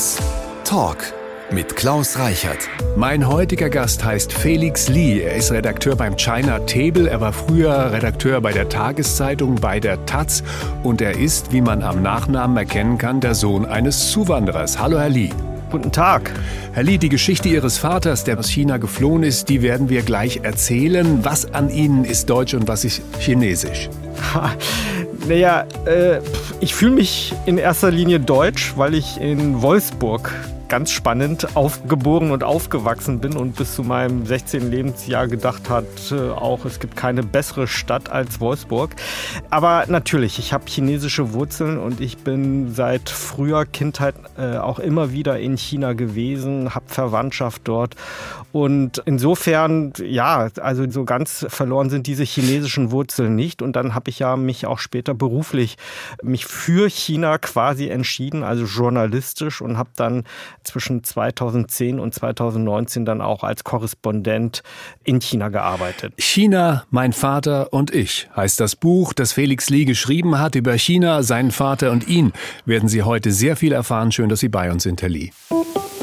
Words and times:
HR1 0.00 0.18
Talk 0.64 0.96
mit 1.50 1.76
Klaus 1.76 2.18
Reichert. 2.18 2.70
Mein 2.96 3.28
heutiger 3.28 3.68
Gast 3.68 4.02
heißt 4.02 4.32
Felix 4.32 4.88
Lee. 4.88 5.20
Er 5.20 5.34
ist 5.34 5.52
Redakteur 5.52 5.94
beim 5.94 6.16
China 6.16 6.60
Table. 6.60 7.06
Er 7.06 7.20
war 7.20 7.34
früher 7.34 7.92
Redakteur 7.92 8.40
bei 8.40 8.52
der 8.52 8.70
Tageszeitung, 8.70 9.56
bei 9.56 9.78
der 9.78 10.06
Taz. 10.06 10.42
Und 10.84 11.02
er 11.02 11.18
ist, 11.18 11.52
wie 11.52 11.60
man 11.60 11.82
am 11.82 12.02
Nachnamen 12.02 12.56
erkennen 12.56 12.96
kann, 12.96 13.20
der 13.20 13.34
Sohn 13.34 13.66
eines 13.66 14.10
Zuwanderers. 14.10 14.78
Hallo, 14.78 14.98
Herr 14.98 15.10
Lee. 15.10 15.30
Guten 15.70 15.92
Tag. 15.92 16.32
Herr 16.72 16.82
Lee, 16.82 16.96
die 16.96 17.10
Geschichte 17.10 17.50
Ihres 17.50 17.76
Vaters, 17.76 18.24
der 18.24 18.38
aus 18.38 18.48
China 18.48 18.78
geflohen 18.78 19.22
ist, 19.22 19.50
die 19.50 19.60
werden 19.60 19.90
wir 19.90 20.00
gleich 20.00 20.40
erzählen. 20.44 21.22
Was 21.24 21.52
an 21.52 21.68
Ihnen 21.68 22.06
ist 22.06 22.30
deutsch 22.30 22.54
und 22.54 22.68
was 22.68 22.86
ist 22.86 23.02
chinesisch? 23.18 23.90
naja, 25.26 25.66
äh, 25.86 26.20
ich 26.60 26.74
fühle 26.74 26.92
mich 26.92 27.34
in 27.46 27.58
erster 27.58 27.90
Linie 27.90 28.20
deutsch, 28.20 28.74
weil 28.76 28.94
ich 28.94 29.20
in 29.20 29.62
Wolfsburg 29.62 30.32
ganz 30.70 30.92
spannend 30.92 31.56
aufgeboren 31.56 32.30
und 32.30 32.44
aufgewachsen 32.44 33.18
bin 33.18 33.36
und 33.36 33.56
bis 33.56 33.74
zu 33.74 33.82
meinem 33.82 34.24
16. 34.24 34.70
Lebensjahr 34.70 35.26
gedacht 35.26 35.68
hat, 35.68 35.84
äh, 36.12 36.30
auch 36.30 36.64
es 36.64 36.78
gibt 36.78 36.96
keine 36.96 37.24
bessere 37.24 37.66
Stadt 37.66 38.08
als 38.08 38.40
Wolfsburg. 38.40 38.94
Aber 39.50 39.84
natürlich, 39.88 40.38
ich 40.38 40.52
habe 40.52 40.64
chinesische 40.68 41.32
Wurzeln 41.32 41.76
und 41.76 42.00
ich 42.00 42.18
bin 42.18 42.72
seit 42.72 43.10
früher 43.10 43.66
Kindheit 43.66 44.14
äh, 44.38 44.58
auch 44.58 44.78
immer 44.78 45.12
wieder 45.12 45.40
in 45.40 45.58
China 45.58 45.92
gewesen, 45.92 46.72
habe 46.72 46.86
Verwandtschaft 46.86 47.62
dort 47.64 47.96
und 48.52 49.02
insofern, 49.06 49.92
ja, 50.02 50.48
also 50.60 50.88
so 50.90 51.04
ganz 51.04 51.46
verloren 51.48 51.88
sind 51.88 52.06
diese 52.06 52.24
chinesischen 52.24 52.90
Wurzeln 52.90 53.36
nicht 53.36 53.62
und 53.62 53.76
dann 53.76 53.94
habe 53.94 54.10
ich 54.10 54.18
ja 54.18 54.36
mich 54.36 54.66
auch 54.66 54.78
später 54.78 55.14
beruflich 55.14 55.78
mich 56.22 56.46
für 56.46 56.88
China 56.90 57.38
quasi 57.38 57.88
entschieden, 57.88 58.42
also 58.42 58.64
journalistisch 58.64 59.60
und 59.60 59.78
habe 59.78 59.90
dann 59.94 60.24
zwischen 60.64 61.04
2010 61.04 61.98
und 62.00 62.14
2019 62.14 63.04
dann 63.04 63.20
auch 63.20 63.42
als 63.42 63.64
Korrespondent 63.64 64.62
in 65.04 65.20
China 65.20 65.48
gearbeitet. 65.48 66.14
China, 66.18 66.84
mein 66.90 67.12
Vater 67.12 67.72
und 67.72 67.94
ich 67.94 68.28
heißt 68.36 68.60
das 68.60 68.76
Buch, 68.76 69.12
das 69.12 69.32
Felix 69.32 69.70
Lee 69.70 69.84
geschrieben 69.84 70.38
hat 70.38 70.54
über 70.54 70.72
China, 70.76 71.22
seinen 71.22 71.50
Vater 71.50 71.90
und 71.90 72.08
ihn. 72.08 72.32
Werden 72.64 72.88
Sie 72.88 73.02
heute 73.02 73.32
sehr 73.32 73.56
viel 73.56 73.72
erfahren. 73.72 74.12
Schön, 74.12 74.28
dass 74.28 74.40
Sie 74.40 74.48
bei 74.48 74.70
uns 74.70 74.82
sind, 74.82 75.02
Herr 75.02 75.08
Lee. 75.08 75.30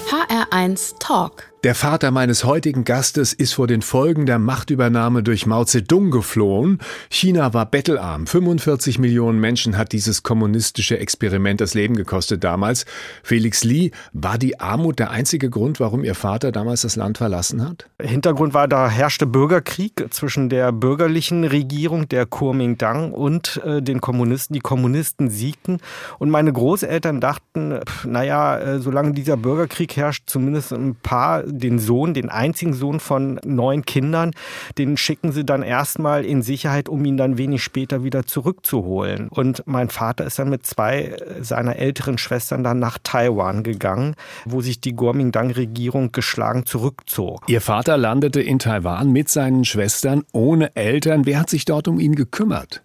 HR1 0.10 1.00
Talk. 1.00 1.57
Der 1.68 1.76
Vater 1.76 2.12
meines 2.12 2.46
heutigen 2.46 2.86
Gastes 2.86 3.34
ist 3.34 3.52
vor 3.52 3.68
den 3.68 3.82
Folgen 3.82 4.26
der 4.26 4.40
Machtübernahme 4.40 5.22
durch 5.22 5.46
Mao 5.46 5.66
Zedong 5.66 6.12
geflohen. 6.12 6.80
China 7.10 7.54
war 7.54 7.66
bettelarm. 7.66 8.26
45 8.26 9.00
Millionen 9.00 9.42
Menschen 9.42 9.78
hat 9.78 9.92
dieses 9.92 10.24
kommunistische 10.24 10.98
Experiment 10.98 11.60
das 11.60 11.74
Leben 11.74 11.98
gekostet 11.98 12.46
damals. 12.46 12.86
Felix 13.22 13.66
Lee, 13.66 13.92
war 14.14 14.38
die 14.38 14.62
Armut 14.62 15.00
der 15.00 15.12
einzige 15.12 15.50
Grund, 15.50 15.82
warum 15.82 16.06
Ihr 16.06 16.16
Vater 16.16 16.54
damals 16.54 16.84
das 16.84 16.96
Land 16.96 17.18
verlassen 17.18 17.62
hat? 17.62 17.90
Hintergrund 18.02 18.54
war, 18.54 18.70
da 18.70 18.90
herrschte 18.90 19.26
Bürgerkrieg 19.26 20.06
zwischen 20.12 20.48
der 20.48 20.72
bürgerlichen 20.72 21.44
Regierung, 21.44 22.08
der 22.08 22.26
Kuomintang, 22.28 23.12
und 23.12 23.62
äh, 23.66 23.82
den 23.82 24.00
Kommunisten. 24.00 24.54
Die 24.54 24.62
Kommunisten 24.62 25.30
siegten. 25.30 25.80
Und 26.18 26.30
meine 26.30 26.54
Großeltern 26.54 27.20
dachten, 27.20 27.82
naja, 28.06 28.58
äh, 28.58 28.80
solange 28.80 29.12
dieser 29.12 29.36
Bürgerkrieg 29.36 29.98
herrscht, 29.98 30.24
zumindest 30.28 30.72
ein 30.72 30.96
paar 30.96 31.44
den 31.58 31.80
Sohn, 31.80 32.14
den 32.14 32.30
einzigen 32.30 32.74
Sohn 32.74 33.00
von 33.00 33.40
neun 33.46 33.84
Kindern, 33.84 34.32
den 34.78 34.98
schicken 34.98 35.32
sie 35.32 35.46
dann 35.46 35.64
erstmal 35.64 36.26
in 36.26 36.42
Sicherheit, 36.42 36.90
um 36.90 37.04
ihn 37.06 37.18
dann 37.18 37.38
wenig 37.38 37.64
später 37.64 38.04
wieder 38.04 38.26
zurückzuholen. 38.26 39.28
Und 39.30 39.64
mein 39.66 39.90
Vater 39.90 40.26
ist 40.26 40.40
dann 40.40 40.50
mit 40.50 40.66
zwei 40.66 41.16
seiner 41.42 41.78
älteren 41.78 42.18
Schwestern 42.18 42.64
dann 42.64 42.80
nach 42.80 42.98
Taiwan 43.02 43.64
gegangen, 43.64 44.16
wo 44.46 44.62
sich 44.62 44.82
die 44.82 44.96
Kuomintang-Regierung 44.96 46.12
geschlagen 46.12 46.66
zurückzog. 46.66 47.44
Ihr 47.48 47.62
Vater 47.62 47.98
landete 47.98 48.42
in 48.42 48.60
Taiwan 48.60 49.12
mit 49.12 49.30
seinen 49.30 49.66
Schwestern 49.66 50.24
ohne 50.32 50.76
Eltern. 50.76 51.26
Wer 51.26 51.40
hat 51.40 51.50
sich 51.50 51.66
dort 51.66 51.88
um 51.88 52.00
ihn 52.00 52.16
gekümmert? 52.16 52.84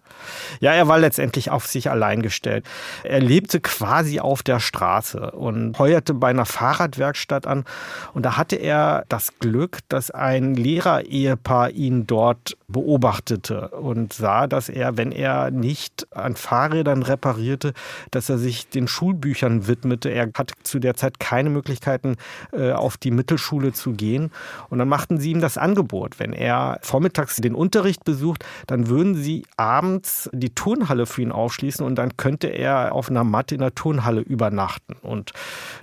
Ja, 0.59 0.73
er 0.73 0.87
war 0.87 0.99
letztendlich 0.99 1.51
auf 1.51 1.67
sich 1.67 1.89
allein 1.89 2.21
gestellt. 2.21 2.65
Er 3.03 3.19
lebte 3.19 3.59
quasi 3.59 4.19
auf 4.19 4.43
der 4.43 4.59
Straße 4.59 5.31
und 5.31 5.77
heuerte 5.79 6.13
bei 6.13 6.29
einer 6.29 6.45
Fahrradwerkstatt 6.45 7.47
an. 7.47 7.65
Und 8.13 8.25
da 8.25 8.37
hatte 8.37 8.55
er 8.55 9.05
das 9.09 9.39
Glück, 9.39 9.79
dass 9.89 10.11
ein 10.11 10.55
Lehrerehepaar 10.55 11.71
ihn 11.71 12.07
dort 12.07 12.57
beobachtete 12.73 13.69
und 13.69 14.11
sah, 14.11 14.47
dass 14.47 14.67
er, 14.67 14.97
wenn 14.97 15.13
er 15.13 15.49
nicht 15.51 16.07
an 16.11 16.35
Fahrrädern 16.35 17.03
reparierte, 17.03 17.71
dass 18.11 18.27
er 18.27 18.37
sich 18.37 18.67
den 18.67 18.89
Schulbüchern 18.89 19.67
widmete. 19.67 20.09
Er 20.09 20.29
hatte 20.37 20.55
zu 20.63 20.79
der 20.79 20.95
Zeit 20.95 21.21
keine 21.21 21.49
Möglichkeiten, 21.49 22.17
äh, 22.51 22.73
auf 22.73 22.97
die 22.97 23.11
Mittelschule 23.11 23.71
zu 23.71 23.93
gehen. 23.93 24.31
Und 24.69 24.79
dann 24.79 24.89
machten 24.89 25.19
sie 25.19 25.31
ihm 25.31 25.39
das 25.39 25.57
Angebot. 25.57 26.19
Wenn 26.19 26.33
er 26.33 26.79
vormittags 26.81 27.37
den 27.37 27.55
Unterricht 27.55 28.03
besucht, 28.03 28.43
dann 28.67 28.89
würden 28.89 29.15
sie 29.15 29.45
abends 29.55 30.29
die 30.33 30.53
Turnhalle 30.53 31.05
für 31.05 31.21
ihn 31.21 31.31
aufschließen 31.31 31.85
und 31.85 31.95
dann 31.95 32.17
könnte 32.17 32.47
er 32.47 32.93
auf 32.93 33.09
einer 33.09 33.23
Matte 33.23 33.55
in 33.55 33.61
der 33.61 33.75
Turnhalle 33.75 34.19
übernachten. 34.19 34.95
Und 35.01 35.31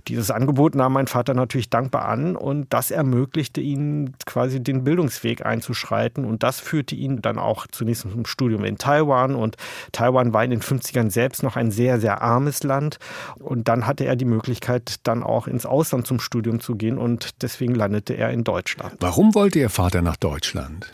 dieses 0.08 0.30
Angebot 0.30 0.74
nahm 0.74 0.92
mein 0.92 1.06
Vater 1.06 1.32
natürlich 1.32 1.70
dankbar 1.70 2.06
an 2.06 2.36
und 2.36 2.66
das 2.72 2.90
ermöglichte 2.90 3.60
ihm 3.60 4.12
quasi 4.26 4.60
den 4.62 4.84
Bildungsweg 4.84 5.46
einzuschreiten 5.46 6.24
und 6.24 6.42
das 6.42 6.60
führte 6.60 6.79
ihn 6.94 7.22
dann 7.22 7.38
auch 7.38 7.66
zunächst 7.66 8.02
zum 8.02 8.26
Studium 8.26 8.64
in 8.64 8.78
Taiwan 8.78 9.34
und 9.34 9.56
Taiwan 9.92 10.32
war 10.32 10.44
in 10.44 10.50
den 10.50 10.60
50ern 10.60 11.10
selbst 11.10 11.42
noch 11.42 11.56
ein 11.56 11.70
sehr, 11.70 12.00
sehr 12.00 12.22
armes 12.22 12.62
Land 12.62 12.98
und 13.38 13.68
dann 13.68 13.86
hatte 13.86 14.04
er 14.04 14.16
die 14.16 14.24
Möglichkeit, 14.24 14.96
dann 15.04 15.22
auch 15.22 15.46
ins 15.46 15.66
Ausland 15.66 16.06
zum 16.06 16.20
Studium 16.20 16.60
zu 16.60 16.74
gehen 16.76 16.98
und 16.98 17.42
deswegen 17.42 17.74
landete 17.74 18.14
er 18.14 18.30
in 18.30 18.44
Deutschland. 18.44 18.94
Warum 19.00 19.34
wollte 19.34 19.58
Ihr 19.58 19.70
Vater 19.70 20.02
nach 20.02 20.16
Deutschland? 20.16 20.92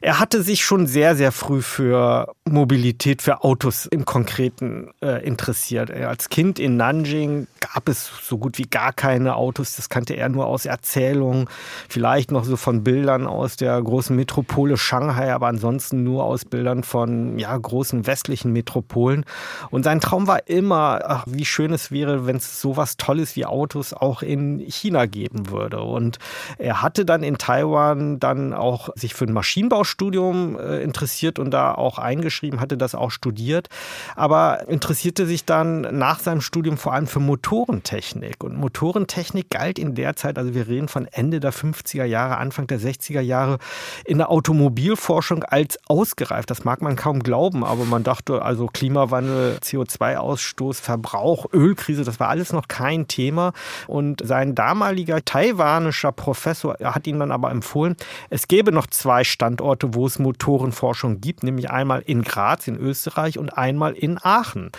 Er 0.00 0.20
hatte 0.20 0.42
sich 0.42 0.64
schon 0.64 0.86
sehr, 0.86 1.16
sehr 1.16 1.32
früh 1.32 1.62
für 1.62 2.32
Mobilität, 2.44 3.20
für 3.22 3.42
Autos 3.42 3.86
im 3.86 4.04
Konkreten 4.04 4.90
äh, 5.02 5.24
interessiert. 5.26 5.90
Als 5.90 6.28
Kind 6.28 6.58
in 6.58 6.76
Nanjing 6.76 7.48
gab 7.60 7.88
es 7.88 8.10
so 8.22 8.38
gut 8.38 8.58
wie 8.58 8.68
gar 8.68 8.92
keine 8.92 9.34
Autos. 9.34 9.76
Das 9.76 9.88
kannte 9.88 10.14
er 10.14 10.28
nur 10.28 10.46
aus 10.46 10.66
Erzählungen, 10.66 11.48
vielleicht 11.88 12.30
noch 12.30 12.44
so 12.44 12.56
von 12.56 12.84
Bildern 12.84 13.26
aus 13.26 13.56
der 13.56 13.80
großen 13.82 14.14
Metropole 14.14 14.76
Shanghai, 14.76 15.32
aber 15.32 15.48
ansonsten 15.48 16.04
nur 16.04 16.24
aus 16.24 16.44
Bildern 16.44 16.84
von 16.84 17.38
ja, 17.38 17.56
großen 17.56 18.06
westlichen 18.06 18.52
Metropolen. 18.52 19.24
Und 19.70 19.82
sein 19.82 20.00
Traum 20.00 20.26
war 20.26 20.46
immer, 20.48 21.00
ach, 21.04 21.24
wie 21.26 21.44
schön 21.44 21.72
es 21.72 21.90
wäre, 21.90 22.26
wenn 22.26 22.36
es 22.36 22.60
sowas 22.60 22.96
Tolles 22.96 23.34
wie 23.34 23.46
Autos 23.46 23.92
auch 23.92 24.22
in 24.22 24.60
China 24.60 25.06
geben 25.06 25.50
würde. 25.50 25.80
Und 25.80 26.18
er 26.58 26.82
hatte 26.82 27.04
dann 27.04 27.22
in 27.22 27.38
Taiwan 27.38 28.20
dann 28.20 28.54
auch 28.54 28.90
sich 28.94 29.14
für 29.14 29.26
den 29.26 29.34
Maschinenbau 29.34 29.84
Studium 29.88 30.58
äh, 30.58 30.82
interessiert 30.82 31.38
und 31.38 31.50
da 31.50 31.74
auch 31.74 31.98
eingeschrieben, 31.98 32.60
hatte 32.60 32.76
das 32.76 32.94
auch 32.94 33.10
studiert, 33.10 33.68
aber 34.16 34.68
interessierte 34.68 35.26
sich 35.26 35.44
dann 35.44 35.80
nach 35.98 36.20
seinem 36.20 36.40
Studium 36.40 36.76
vor 36.76 36.92
allem 36.92 37.06
für 37.06 37.20
Motorentechnik. 37.20 38.44
Und 38.44 38.56
Motorentechnik 38.56 39.50
galt 39.50 39.78
in 39.78 39.94
der 39.94 40.16
Zeit, 40.16 40.38
also 40.38 40.54
wir 40.54 40.68
reden 40.68 40.88
von 40.88 41.06
Ende 41.06 41.40
der 41.40 41.52
50er 41.52 42.04
Jahre, 42.04 42.36
Anfang 42.36 42.66
der 42.66 42.80
60er 42.80 43.20
Jahre, 43.20 43.58
in 44.04 44.18
der 44.18 44.30
Automobilforschung 44.30 45.44
als 45.44 45.78
ausgereift. 45.88 46.50
Das 46.50 46.64
mag 46.64 46.82
man 46.82 46.96
kaum 46.96 47.22
glauben, 47.22 47.64
aber 47.64 47.84
man 47.84 48.04
dachte, 48.04 48.42
also 48.42 48.66
Klimawandel, 48.66 49.58
CO2-Ausstoß, 49.62 50.80
Verbrauch, 50.80 51.46
Ölkrise, 51.52 52.04
das 52.04 52.20
war 52.20 52.28
alles 52.28 52.52
noch 52.52 52.68
kein 52.68 53.08
Thema. 53.08 53.52
Und 53.86 54.26
sein 54.26 54.54
damaliger 54.54 55.24
taiwanischer 55.24 56.12
Professor 56.12 56.76
hat 56.82 57.06
ihm 57.06 57.18
dann 57.18 57.32
aber 57.32 57.50
empfohlen, 57.50 57.96
es 58.30 58.48
gäbe 58.48 58.72
noch 58.72 58.86
zwei 58.86 59.24
Standorte 59.24 59.77
Orte, 59.78 59.94
wo 59.94 60.06
es 60.06 60.18
Motorenforschung 60.18 61.20
gibt, 61.20 61.44
nämlich 61.44 61.70
einmal 61.70 62.02
in 62.04 62.22
Graz 62.22 62.66
in 62.66 62.76
Österreich 62.76 63.38
und 63.38 63.50
einmal 63.50 63.92
in 63.92 64.18
Aachen. 64.20 64.72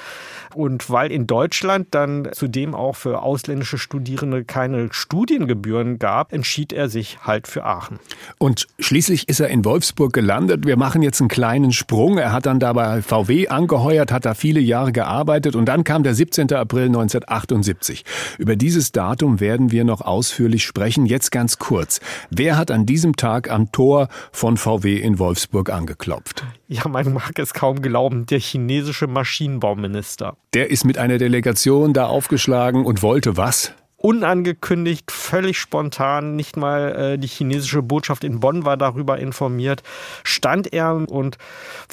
Und 0.54 0.90
weil 0.90 1.12
in 1.12 1.26
Deutschland 1.26 1.88
dann 1.92 2.28
zudem 2.34 2.76
auch 2.76 2.98
für 2.98 3.22
ausländische 3.22 3.78
Studierende 3.78 4.44
keine 4.44 4.90
Studiengebühren 4.92 6.00
gab, 6.00 6.34
entschied 6.34 6.74
er 6.74 6.90
sich 6.90 7.20
halt 7.24 7.48
für 7.48 7.64
Aachen. 7.64 8.00
Und 8.40 8.68
schließlich 8.80 9.30
ist 9.30 9.40
er 9.40 9.48
in 9.48 9.64
Wolfsburg 9.64 10.12
gelandet. 10.12 10.66
Wir 10.66 10.76
machen 10.76 11.02
jetzt 11.02 11.22
einen 11.22 11.30
kleinen 11.30 11.72
Sprung. 11.72 12.18
Er 12.18 12.34
hat 12.34 12.46
dann 12.46 12.60
da 12.60 12.74
bei 12.74 13.02
VW 13.02 13.48
angeheuert, 13.48 14.12
hat 14.12 14.26
da 14.26 14.34
viele 14.34 14.60
Jahre 14.60 14.92
gearbeitet 14.92 15.56
und 15.56 15.66
dann 15.66 15.86
kam 15.86 16.04
der 16.04 16.14
17. 16.14 16.52
April 16.54 16.88
1978. 16.88 18.04
Über 18.38 18.58
dieses 18.58 18.92
Datum 18.92 19.40
werden 19.40 19.72
wir 19.72 19.86
noch 19.86 20.02
ausführlich 20.02 20.66
sprechen. 20.66 21.06
Jetzt 21.06 21.32
ganz 21.32 21.58
kurz. 21.58 22.02
Wer 22.32 22.58
hat 22.58 22.70
an 22.70 22.86
diesem 22.86 23.16
Tag 23.16 23.50
am 23.50 23.72
Tor 23.72 24.10
von 24.32 24.58
VW 24.58 24.89
in 24.98 25.20
Wolfsburg 25.20 25.70
angeklopft. 25.70 26.44
Ja, 26.68 26.88
man 26.88 27.14
mag 27.14 27.38
es 27.38 27.54
kaum 27.54 27.82
glauben, 27.82 28.26
der 28.26 28.40
chinesische 28.40 29.08
Maschinenbauminister. 29.08 30.38
Der 30.54 30.70
ist 30.70 30.86
mit 30.86 30.98
einer 30.98 31.18
Delegation 31.18 31.94
da 31.94 32.08
aufgeschlagen 32.08 32.86
und 32.86 33.02
wollte 33.02 33.38
was? 33.38 33.74
unangekündigt, 34.02 35.12
völlig 35.12 35.60
spontan, 35.60 36.38
nicht 36.38 36.56
mal 36.56 36.96
äh, 36.96 37.18
die 37.18 37.28
chinesische 37.28 37.82
Botschaft 37.82 38.24
in 38.24 38.40
Bonn 38.40 38.64
war 38.64 38.78
darüber 38.78 39.20
informiert, 39.20 39.84
stand 40.24 40.72
er 40.72 40.96
und 40.96 41.38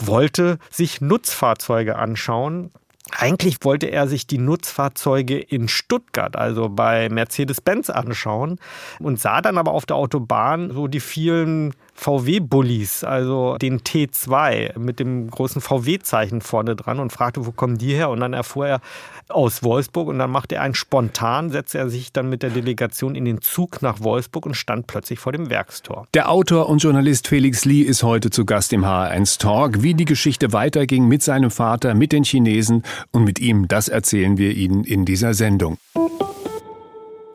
wollte 0.01 0.59
sich 0.71 1.01
Nutzfahrzeuge 1.01 1.97
anschauen 1.97 2.71
eigentlich 3.13 3.59
wollte 3.63 3.87
er 3.87 4.09
sich 4.09 4.27
die 4.27 4.39
Nutzfahrzeuge 4.39 5.39
in 5.39 5.69
Stuttgart, 5.69 6.35
also 6.35 6.69
bei 6.69 7.09
Mercedes-Benz, 7.09 7.89
anschauen 7.89 8.59
und 8.99 9.21
sah 9.21 9.41
dann 9.41 9.59
aber 9.59 9.73
auf 9.73 9.87
der 9.87 9.97
Autobahn 9.97 10.73
so 10.73 10.89
die 10.89 11.01
vielen 11.01 11.75
VW-Bullis, 11.97 13.05
also 13.05 13.57
den 13.57 13.81
T2 13.81 14.79
mit 14.79 15.01
dem 15.01 15.31
großen 15.31 15.61
VW-Zeichen 15.61 16.41
vorne 16.41 16.77
dran 16.77 17.01
und 17.01 17.13
fragte, 17.13 17.47
wo 17.47 17.53
kommen 17.53 17.79
die 17.79 17.95
her? 17.95 18.11
Und 18.11 18.21
dann 18.21 18.33
erfuhr 18.33 18.67
er 18.67 18.81
aus 19.29 19.63
Wolfsburg 19.63 20.09
und 20.09 20.19
dann 20.19 20.31
machte 20.31 20.57
er 20.57 20.63
einen 20.63 20.75
spontan, 20.75 21.51
setzte 21.51 21.79
er 21.79 21.89
sich 21.89 22.13
dann 22.13 22.29
mit 22.29 22.43
der 22.43 22.51
Delegation 22.51 23.15
in 23.15 23.25
den 23.25 23.41
Zug 23.41 23.83
nach 23.83 24.01
Wolfsburg 24.01 24.47
und 24.47 24.55
stand 24.55 24.87
plötzlich 24.87 25.19
vor 25.19 25.33
dem 25.33 25.51
Werkstor. 25.51 26.07
Der 26.15 26.31
Autor 26.31 26.69
und 26.69 26.79
Journalist 26.79 27.29
Felix 27.29 27.65
Lee 27.65 27.83
ist 27.83 28.03
heute 28.03 28.31
zu 28.31 28.45
Gast 28.45 28.73
im 28.73 28.85
HR1 28.85 29.41
Talk. 29.41 29.83
Wie 29.83 29.95
die 29.95 30.05
Geschichte 30.05 30.53
weiterging 30.53 31.09
mit 31.09 31.23
seinem 31.23 31.51
Vater, 31.51 31.95
mit 31.95 32.13
den 32.13 32.25
Chinesen 32.25 32.85
und 33.11 33.25
mit 33.25 33.41
ihm, 33.41 33.69
das 33.69 33.89
erzählen 33.89 34.39
wir 34.39 34.53
Ihnen 34.53 34.85
in 34.85 35.05
dieser 35.05 35.35
Sendung. 35.35 35.79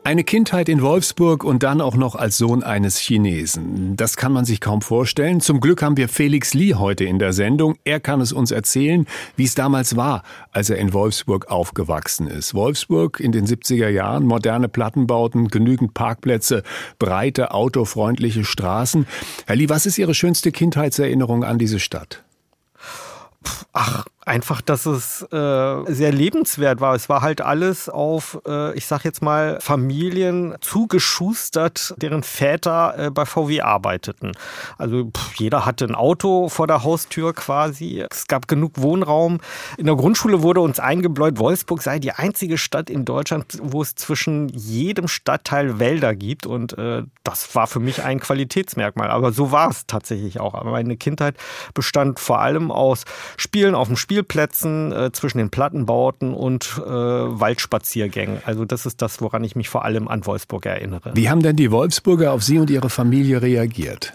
Eine 0.04 0.24
Kindheit 0.24 0.68
in 0.68 0.82
Wolfsburg 0.82 1.44
und 1.44 1.62
dann 1.62 1.80
auch 1.80 1.94
noch 1.94 2.16
als 2.16 2.36
Sohn 2.36 2.64
eines 2.64 2.98
Chinesen. 2.98 3.94
Das 3.94 4.16
kann 4.16 4.32
man 4.32 4.44
sich 4.44 4.60
kaum 4.60 4.82
vorstellen. 4.82 5.40
Zum 5.40 5.60
Glück 5.60 5.80
haben 5.80 5.96
wir 5.96 6.08
Felix 6.08 6.54
Lee 6.54 6.74
heute 6.74 7.04
in 7.04 7.20
der 7.20 7.32
Sendung. 7.32 7.76
Er 7.84 8.00
kann 8.00 8.20
es 8.20 8.32
uns 8.32 8.50
erzählen, 8.50 9.06
wie 9.36 9.44
es 9.44 9.54
damals 9.54 9.94
war, 9.94 10.24
als 10.50 10.70
er 10.70 10.78
in 10.78 10.92
Wolfsburg 10.92 11.52
aufgewachsen 11.52 12.26
ist. 12.26 12.52
Wolfsburg 12.52 13.20
in 13.20 13.30
den 13.30 13.46
70er 13.46 13.88
Jahren, 13.90 14.26
moderne 14.26 14.68
Plattenbauten, 14.68 15.46
genügend 15.46 15.94
Parkplätze, 15.94 16.64
breite, 16.98 17.52
autofreundliche 17.52 18.44
Straßen. 18.44 19.06
Herr 19.46 19.56
Lee, 19.56 19.68
was 19.68 19.86
ist 19.86 19.98
Ihre 19.98 20.14
schönste 20.14 20.50
Kindheitserinnerung 20.50 21.44
an 21.44 21.58
diese 21.58 21.78
Stadt? 21.78 22.24
Ach, 23.72 24.04
Einfach, 24.24 24.60
dass 24.60 24.86
es 24.86 25.22
äh, 25.32 25.92
sehr 25.92 26.12
lebenswert 26.12 26.80
war. 26.80 26.94
Es 26.94 27.08
war 27.08 27.22
halt 27.22 27.40
alles 27.40 27.88
auf, 27.88 28.38
äh, 28.46 28.72
ich 28.74 28.86
sag 28.86 29.04
jetzt 29.04 29.20
mal, 29.20 29.58
Familien 29.60 30.54
zugeschustert, 30.60 31.92
deren 31.96 32.22
Väter 32.22 32.94
äh, 32.96 33.10
bei 33.10 33.26
VW 33.26 33.62
arbeiteten. 33.62 34.30
Also 34.78 35.10
pff, 35.10 35.34
jeder 35.34 35.66
hatte 35.66 35.86
ein 35.86 35.96
Auto 35.96 36.48
vor 36.48 36.68
der 36.68 36.84
Haustür 36.84 37.32
quasi. 37.34 38.06
Es 38.08 38.28
gab 38.28 38.46
genug 38.46 38.80
Wohnraum. 38.80 39.40
In 39.76 39.86
der 39.86 39.96
Grundschule 39.96 40.42
wurde 40.42 40.60
uns 40.60 40.78
eingebläut, 40.78 41.40
Wolfsburg 41.40 41.82
sei 41.82 41.98
die 41.98 42.12
einzige 42.12 42.58
Stadt 42.58 42.90
in 42.90 43.04
Deutschland, 43.04 43.58
wo 43.60 43.82
es 43.82 43.96
zwischen 43.96 44.48
jedem 44.50 45.08
Stadtteil 45.08 45.80
Wälder 45.80 46.14
gibt. 46.14 46.46
Und 46.46 46.78
äh, 46.78 47.02
das 47.24 47.56
war 47.56 47.66
für 47.66 47.80
mich 47.80 48.04
ein 48.04 48.20
Qualitätsmerkmal. 48.20 49.10
Aber 49.10 49.32
so 49.32 49.50
war 49.50 49.68
es 49.68 49.84
tatsächlich 49.88 50.38
auch. 50.38 50.54
Aber 50.54 50.70
meine 50.70 50.96
Kindheit 50.96 51.34
bestand 51.74 52.20
vor 52.20 52.38
allem 52.38 52.70
aus 52.70 53.02
Spielen 53.36 53.74
auf 53.74 53.88
dem 53.88 53.96
Spiel 53.96 54.11
Spielplätzen, 54.12 54.92
äh, 54.92 55.10
zwischen 55.12 55.38
den 55.38 55.48
Plattenbauten 55.48 56.34
und 56.34 56.74
äh, 56.76 56.90
Waldspaziergängen. 56.90 58.42
Also 58.44 58.66
das 58.66 58.84
ist 58.84 59.00
das, 59.00 59.22
woran 59.22 59.42
ich 59.42 59.56
mich 59.56 59.70
vor 59.70 59.86
allem 59.86 60.06
an 60.06 60.26
Wolfsburg 60.26 60.66
erinnere. 60.66 61.12
Wie 61.14 61.30
haben 61.30 61.42
denn 61.42 61.56
die 61.56 61.70
Wolfsburger 61.70 62.32
auf 62.32 62.42
Sie 62.42 62.58
und 62.58 62.68
Ihre 62.68 62.90
Familie 62.90 63.40
reagiert? 63.40 64.12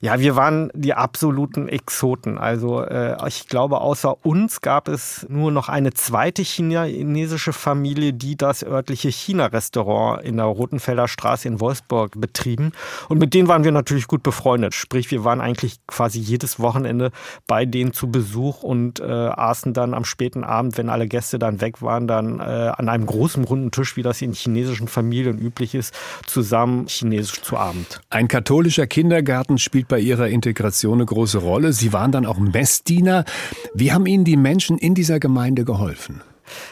Ja, 0.00 0.20
wir 0.20 0.36
waren 0.36 0.70
die 0.74 0.94
absoluten 0.94 1.68
Exoten. 1.68 2.38
Also 2.38 2.82
äh, 2.82 3.16
ich 3.28 3.48
glaube, 3.48 3.80
außer 3.80 4.24
uns 4.24 4.60
gab 4.60 4.88
es 4.88 5.26
nur 5.28 5.50
noch 5.50 5.68
eine 5.68 5.92
zweite 5.92 6.42
chinesische 6.42 7.52
Familie, 7.52 8.12
die 8.12 8.36
das 8.36 8.62
örtliche 8.62 9.08
China-Restaurant 9.08 10.22
in 10.22 10.36
der 10.36 10.46
Rotenfelder 10.46 11.08
Straße 11.08 11.48
in 11.48 11.60
Wolfsburg 11.60 12.20
betrieben. 12.20 12.72
Und 13.08 13.18
mit 13.18 13.34
denen 13.34 13.48
waren 13.48 13.64
wir 13.64 13.72
natürlich 13.72 14.06
gut 14.06 14.22
befreundet. 14.22 14.74
Sprich, 14.74 15.10
wir 15.10 15.24
waren 15.24 15.40
eigentlich 15.40 15.78
quasi 15.86 16.18
jedes 16.18 16.60
Wochenende 16.60 17.10
bei 17.46 17.64
denen 17.64 17.92
zu 17.92 18.10
Besuch 18.10 18.62
und 18.62 19.00
äh, 19.00 19.04
aßen 19.04 19.72
dann 19.72 19.94
am 19.94 20.04
späten 20.04 20.44
Abend, 20.44 20.78
wenn 20.78 20.88
alle 20.88 21.06
Gäste 21.06 21.38
dann 21.38 21.60
weg 21.60 21.82
waren, 21.82 22.06
dann 22.06 22.40
äh, 22.40 22.42
an 22.42 22.88
einem 22.88 23.06
großen 23.06 23.44
runden 23.44 23.70
Tisch, 23.70 23.96
wie 23.96 24.02
das 24.02 24.22
in 24.22 24.32
chinesischen 24.32 24.88
Familien 24.88 25.38
üblich 25.38 25.74
ist, 25.74 25.94
zusammen 26.26 26.86
chinesisch 26.86 27.42
zu 27.42 27.56
Abend. 27.56 28.00
Ein 28.10 28.28
katholischer 28.28 28.86
Kindergarten 28.86 29.58
spielt 29.58 29.75
spielt 29.76 29.88
bei 29.88 30.00
Ihrer 30.00 30.28
Integration 30.28 30.94
eine 30.94 31.04
große 31.04 31.36
Rolle. 31.36 31.74
Sie 31.74 31.92
waren 31.92 32.10
dann 32.10 32.24
auch 32.24 32.38
Messdiener. 32.38 33.26
Wie 33.74 33.92
haben 33.92 34.06
Ihnen 34.06 34.24
die 34.24 34.38
Menschen 34.38 34.78
in 34.78 34.94
dieser 34.94 35.20
Gemeinde 35.20 35.66
geholfen? 35.66 36.22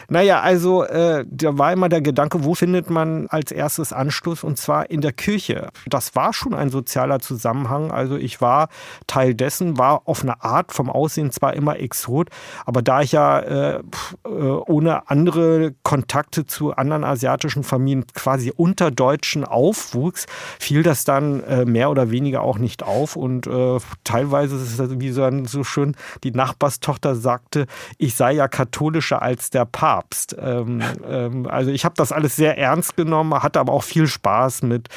Naja, 0.08 0.40
also 0.40 0.84
äh, 0.84 1.24
da 1.28 1.58
war 1.58 1.72
immer 1.72 1.88
der 1.88 2.00
Gedanke, 2.00 2.44
wo 2.44 2.54
findet 2.54 2.90
man 2.90 3.26
als 3.28 3.52
erstes 3.52 3.92
Anschluss 3.92 4.44
und 4.44 4.58
zwar 4.58 4.90
in 4.90 5.00
der 5.00 5.12
Kirche. 5.12 5.68
Das 5.86 6.14
war 6.14 6.32
schon 6.32 6.54
ein 6.54 6.70
sozialer 6.70 7.20
Zusammenhang. 7.20 7.90
Also 7.90 8.16
ich 8.16 8.40
war 8.40 8.68
Teil 9.06 9.34
dessen, 9.34 9.78
war 9.78 10.02
auf 10.06 10.22
eine 10.22 10.42
Art 10.42 10.72
vom 10.72 10.90
Aussehen 10.90 11.30
zwar 11.30 11.54
immer 11.54 11.78
Exot, 11.78 12.28
aber 12.66 12.82
da 12.82 13.02
ich 13.02 13.12
ja 13.12 13.38
äh, 13.40 13.82
äh, 14.24 14.28
ohne 14.28 15.08
andere 15.10 15.74
Kontakte 15.82 16.46
zu 16.46 16.74
anderen 16.74 17.04
asiatischen 17.04 17.62
Familien 17.62 18.06
quasi 18.14 18.52
unter 18.54 18.90
Deutschen 18.90 19.44
aufwuchs, 19.44 20.26
fiel 20.58 20.82
das 20.82 21.04
dann 21.04 21.42
äh, 21.44 21.64
mehr 21.64 21.90
oder 21.90 22.10
weniger 22.10 22.42
auch 22.42 22.58
nicht 22.58 22.82
auf 22.82 23.16
und 23.16 23.46
äh, 23.46 23.78
teilweise 24.04 24.56
ist 24.56 24.78
es 24.78 25.00
wie 25.00 25.10
so, 25.10 25.28
so 25.44 25.64
schön, 25.64 25.96
die 26.22 26.30
Nachbarstochter 26.30 27.14
sagte, 27.14 27.66
ich 27.98 28.14
sei 28.14 28.32
ja 28.32 28.48
katholischer 28.48 29.22
als 29.22 29.50
der 29.50 29.63
Papst. 29.66 30.36
Ähm, 30.38 30.82
ähm, 31.08 31.46
also 31.46 31.70
ich 31.70 31.84
habe 31.84 31.94
das 31.96 32.12
alles 32.12 32.36
sehr 32.36 32.58
ernst 32.58 32.96
genommen, 32.96 33.34
hatte 33.42 33.60
aber 33.60 33.72
auch 33.72 33.82
viel 33.82 34.06
Spaß 34.06 34.62
mit 34.62 34.88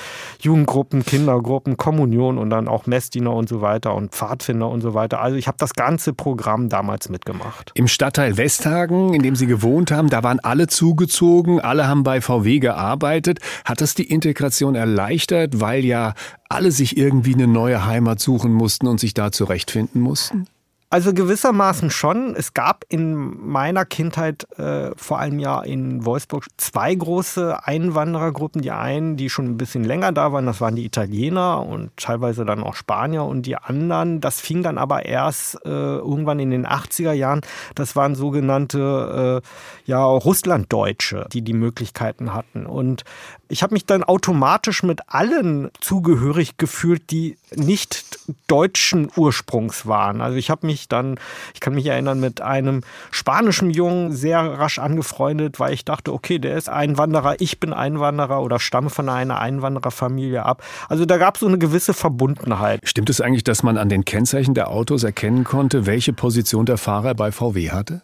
Jugendgruppen, 0.41 1.05
Kindergruppen, 1.05 1.77
Kommunion 1.77 2.37
und 2.37 2.49
dann 2.49 2.67
auch 2.67 2.85
Messdiener 2.85 3.33
und 3.33 3.49
so 3.49 3.61
weiter 3.61 3.95
und 3.95 4.11
Pfadfinder 4.11 4.69
und 4.69 4.81
so 4.81 4.93
weiter. 4.93 5.21
Also 5.21 5.37
ich 5.37 5.47
habe 5.47 5.57
das 5.57 5.73
ganze 5.73 6.13
Programm 6.13 6.69
damals 6.69 7.09
mitgemacht. 7.09 7.71
Im 7.75 7.87
Stadtteil 7.87 8.37
Westhagen, 8.37 9.13
in 9.13 9.23
dem 9.23 9.35
Sie 9.35 9.47
gewohnt 9.47 9.91
haben, 9.91 10.09
da 10.09 10.23
waren 10.23 10.39
alle 10.39 10.67
zugezogen, 10.67 11.59
alle 11.59 11.87
haben 11.87 12.03
bei 12.03 12.21
VW 12.21 12.59
gearbeitet. 12.59 13.39
Hat 13.65 13.81
das 13.81 13.93
die 13.95 14.09
Integration 14.09 14.75
erleichtert, 14.75 15.59
weil 15.59 15.85
ja 15.85 16.13
alle 16.49 16.71
sich 16.71 16.97
irgendwie 16.97 17.33
eine 17.33 17.47
neue 17.47 17.85
Heimat 17.85 18.19
suchen 18.19 18.53
mussten 18.53 18.87
und 18.87 18.99
sich 18.99 19.13
da 19.13 19.31
zurechtfinden 19.31 20.01
mussten? 20.01 20.47
Also 20.89 21.13
gewissermaßen 21.13 21.89
schon. 21.89 22.33
Es 22.33 22.53
gab 22.53 22.85
in 22.87 23.13
meiner 23.13 23.83
Kindheit 23.83 24.47
äh, 24.57 24.91
vor 24.95 25.19
allem 25.19 25.37
ja 25.37 25.61
in 25.61 26.05
Wolfsburg 26.05 26.45
zwei 26.55 26.95
große 26.95 27.59
Einwanderergruppen. 27.65 28.61
Die 28.61 28.71
einen, 28.71 29.17
die 29.17 29.29
schon 29.29 29.47
ein 29.47 29.57
bisschen 29.57 29.83
länger 29.83 30.13
da 30.13 30.31
waren, 30.31 30.45
das 30.45 30.61
waren 30.61 30.77
die 30.77 30.85
Italiener 30.85 31.65
und 31.65 31.91
teilweise 31.97 32.45
dann 32.45 32.63
auch 32.63 32.75
Spanier 32.75 33.25
und 33.25 33.41
die 33.45 33.57
anderen, 33.57 34.21
das 34.21 34.39
fing 34.39 34.63
dann 34.63 34.77
aber 34.77 35.05
erst 35.05 35.55
äh, 35.65 35.69
irgendwann 35.69 36.39
in 36.39 36.51
den 36.51 36.65
80er 36.65 37.11
Jahren. 37.11 37.41
Das 37.75 37.97
waren 37.97 38.15
sogenannte 38.15 39.41
äh, 39.43 39.89
ja, 39.91 40.05
Russlanddeutsche, 40.05 41.27
die 41.33 41.41
die 41.41 41.53
Möglichkeiten 41.53 42.33
hatten. 42.33 42.65
Und 42.65 43.03
ich 43.49 43.63
habe 43.63 43.73
mich 43.73 43.85
dann 43.85 44.03
automatisch 44.03 44.83
mit 44.83 45.01
allen 45.07 45.69
zugehörig 45.79 46.57
gefühlt, 46.57 47.11
die 47.11 47.37
nicht 47.55 48.19
deutschen 48.47 49.09
Ursprungs 49.15 49.85
waren. 49.85 50.21
Also 50.21 50.37
ich 50.37 50.49
habe 50.49 50.65
mich 50.65 50.87
dann, 50.87 51.19
ich 51.53 51.59
kann 51.59 51.75
mich 51.75 51.85
erinnern, 51.85 52.19
mit 52.19 52.41
einem 52.41 52.81
spanischen 53.11 53.71
Jungen 53.71 54.11
sehr 54.13 54.39
rasch 54.39 54.79
angefreundet, 54.79 55.59
weil 55.59 55.73
ich 55.73 55.85
dachte, 55.85 56.13
okay, 56.13 56.39
der 56.39 56.57
ist 56.57 56.69
Einwanderer, 56.69 57.39
ich 57.39 57.59
bin 57.59 57.73
Einwanderer 57.73 58.41
oder 58.41 58.59
stamme 58.59 58.89
von 58.89 59.09
einer 59.09 59.39
Einwandererfamilie 59.39 60.43
ab. 60.43 60.63
Also 60.89 61.05
da 61.05 61.17
gab 61.17 61.35
es 61.35 61.41
so 61.41 61.47
eine 61.47 61.57
gewisse 61.57 61.93
Verbundenheit. 61.93 62.81
Stimmt 62.83 63.09
es 63.09 63.21
eigentlich, 63.21 63.43
dass 63.43 63.63
man 63.63 63.77
an 63.77 63.89
den 63.89 64.05
Kennzeichen 64.05 64.53
der 64.53 64.69
Autos 64.69 65.03
erkennen 65.03 65.43
konnte, 65.43 65.85
welche 65.85 66.13
Position 66.13 66.65
der 66.65 66.77
Fahrer 66.77 67.15
bei 67.15 67.31
VW 67.31 67.71
hatte? 67.71 68.01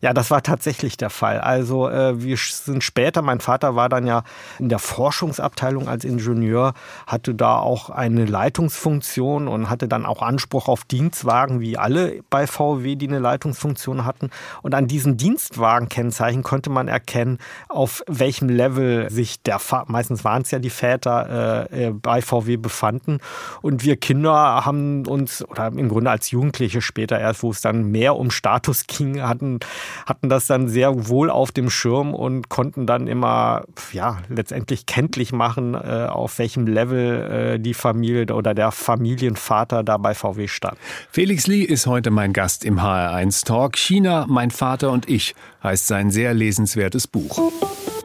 Ja, 0.00 0.12
das 0.12 0.30
war 0.30 0.42
tatsächlich 0.42 0.96
der 0.96 1.10
Fall. 1.10 1.40
Also 1.40 1.88
äh, 1.88 2.22
wir 2.22 2.36
sind 2.36 2.82
später, 2.84 3.22
mein 3.22 3.40
Vater 3.40 3.76
war 3.76 3.88
dann 3.88 4.06
ja 4.06 4.22
in 4.58 4.68
der 4.68 4.78
Forschungsabteilung 4.78 5.88
als 5.88 6.04
Ingenieur, 6.04 6.74
hatte 7.06 7.34
da 7.34 7.58
auch 7.58 7.90
eine 7.90 8.24
Leitungsfunktion 8.24 9.48
und 9.48 9.70
hatte 9.70 9.88
dann 9.88 10.06
auch 10.06 10.22
Anspruch 10.22 10.68
auf 10.68 10.84
Dienstwagen, 10.84 11.60
wie 11.60 11.78
alle 11.78 12.22
bei 12.30 12.46
VW, 12.46 12.96
die 12.96 13.08
eine 13.08 13.18
Leitungsfunktion 13.18 14.04
hatten. 14.04 14.30
Und 14.62 14.74
an 14.74 14.86
diesen 14.86 15.16
Dienstwagenkennzeichen 15.16 16.42
konnte 16.42 16.70
man 16.70 16.88
erkennen, 16.88 17.38
auf 17.68 18.02
welchem 18.06 18.48
Level 18.48 19.10
sich 19.10 19.42
der, 19.42 19.58
Fa 19.58 19.84
meistens 19.88 20.24
waren 20.24 20.42
es 20.42 20.50
ja 20.50 20.58
die 20.58 20.70
Väter, 20.70 21.68
äh, 21.70 21.88
äh 21.88 21.90
bei 21.90 22.22
VW 22.22 22.56
befanden. 22.56 23.18
Und 23.62 23.84
wir 23.84 23.96
Kinder 23.96 24.64
haben 24.64 25.06
uns, 25.06 25.46
oder 25.48 25.68
im 25.68 25.88
Grunde 25.88 26.10
als 26.10 26.30
Jugendliche 26.30 26.82
später 26.82 27.18
erst, 27.18 27.42
wo 27.42 27.50
es 27.50 27.60
dann 27.60 27.90
mehr 27.90 28.16
um 28.16 28.30
Status 28.30 28.86
ging, 28.86 29.22
hatten 29.22 29.60
hatten 30.06 30.28
das 30.28 30.46
dann 30.46 30.68
sehr 30.68 31.08
wohl 31.08 31.30
auf 31.30 31.52
dem 31.52 31.70
Schirm 31.70 32.14
und 32.14 32.48
konnten 32.48 32.86
dann 32.86 33.06
immer, 33.06 33.64
ja, 33.92 34.18
letztendlich 34.28 34.86
kenntlich 34.86 35.32
machen, 35.32 35.74
äh, 35.74 36.06
auf 36.08 36.38
welchem 36.38 36.66
Level 36.66 37.54
äh, 37.54 37.58
die 37.58 37.74
Familie 37.74 38.34
oder 38.34 38.54
der 38.54 38.70
Familienvater 38.70 39.82
da 39.82 39.96
bei 39.96 40.14
VW 40.14 40.48
stand. 40.48 40.78
Felix 41.10 41.46
Lee 41.46 41.62
ist 41.62 41.86
heute 41.86 42.10
mein 42.10 42.32
Gast 42.32 42.64
im 42.64 42.80
HR1 42.80 43.44
Talk. 43.46 43.76
China, 43.76 44.26
mein 44.28 44.50
Vater 44.50 44.90
und 44.90 45.08
ich 45.08 45.34
heißt 45.62 45.86
sein 45.86 46.10
sehr 46.10 46.34
lesenswertes 46.34 47.06
Buch. 47.06 47.38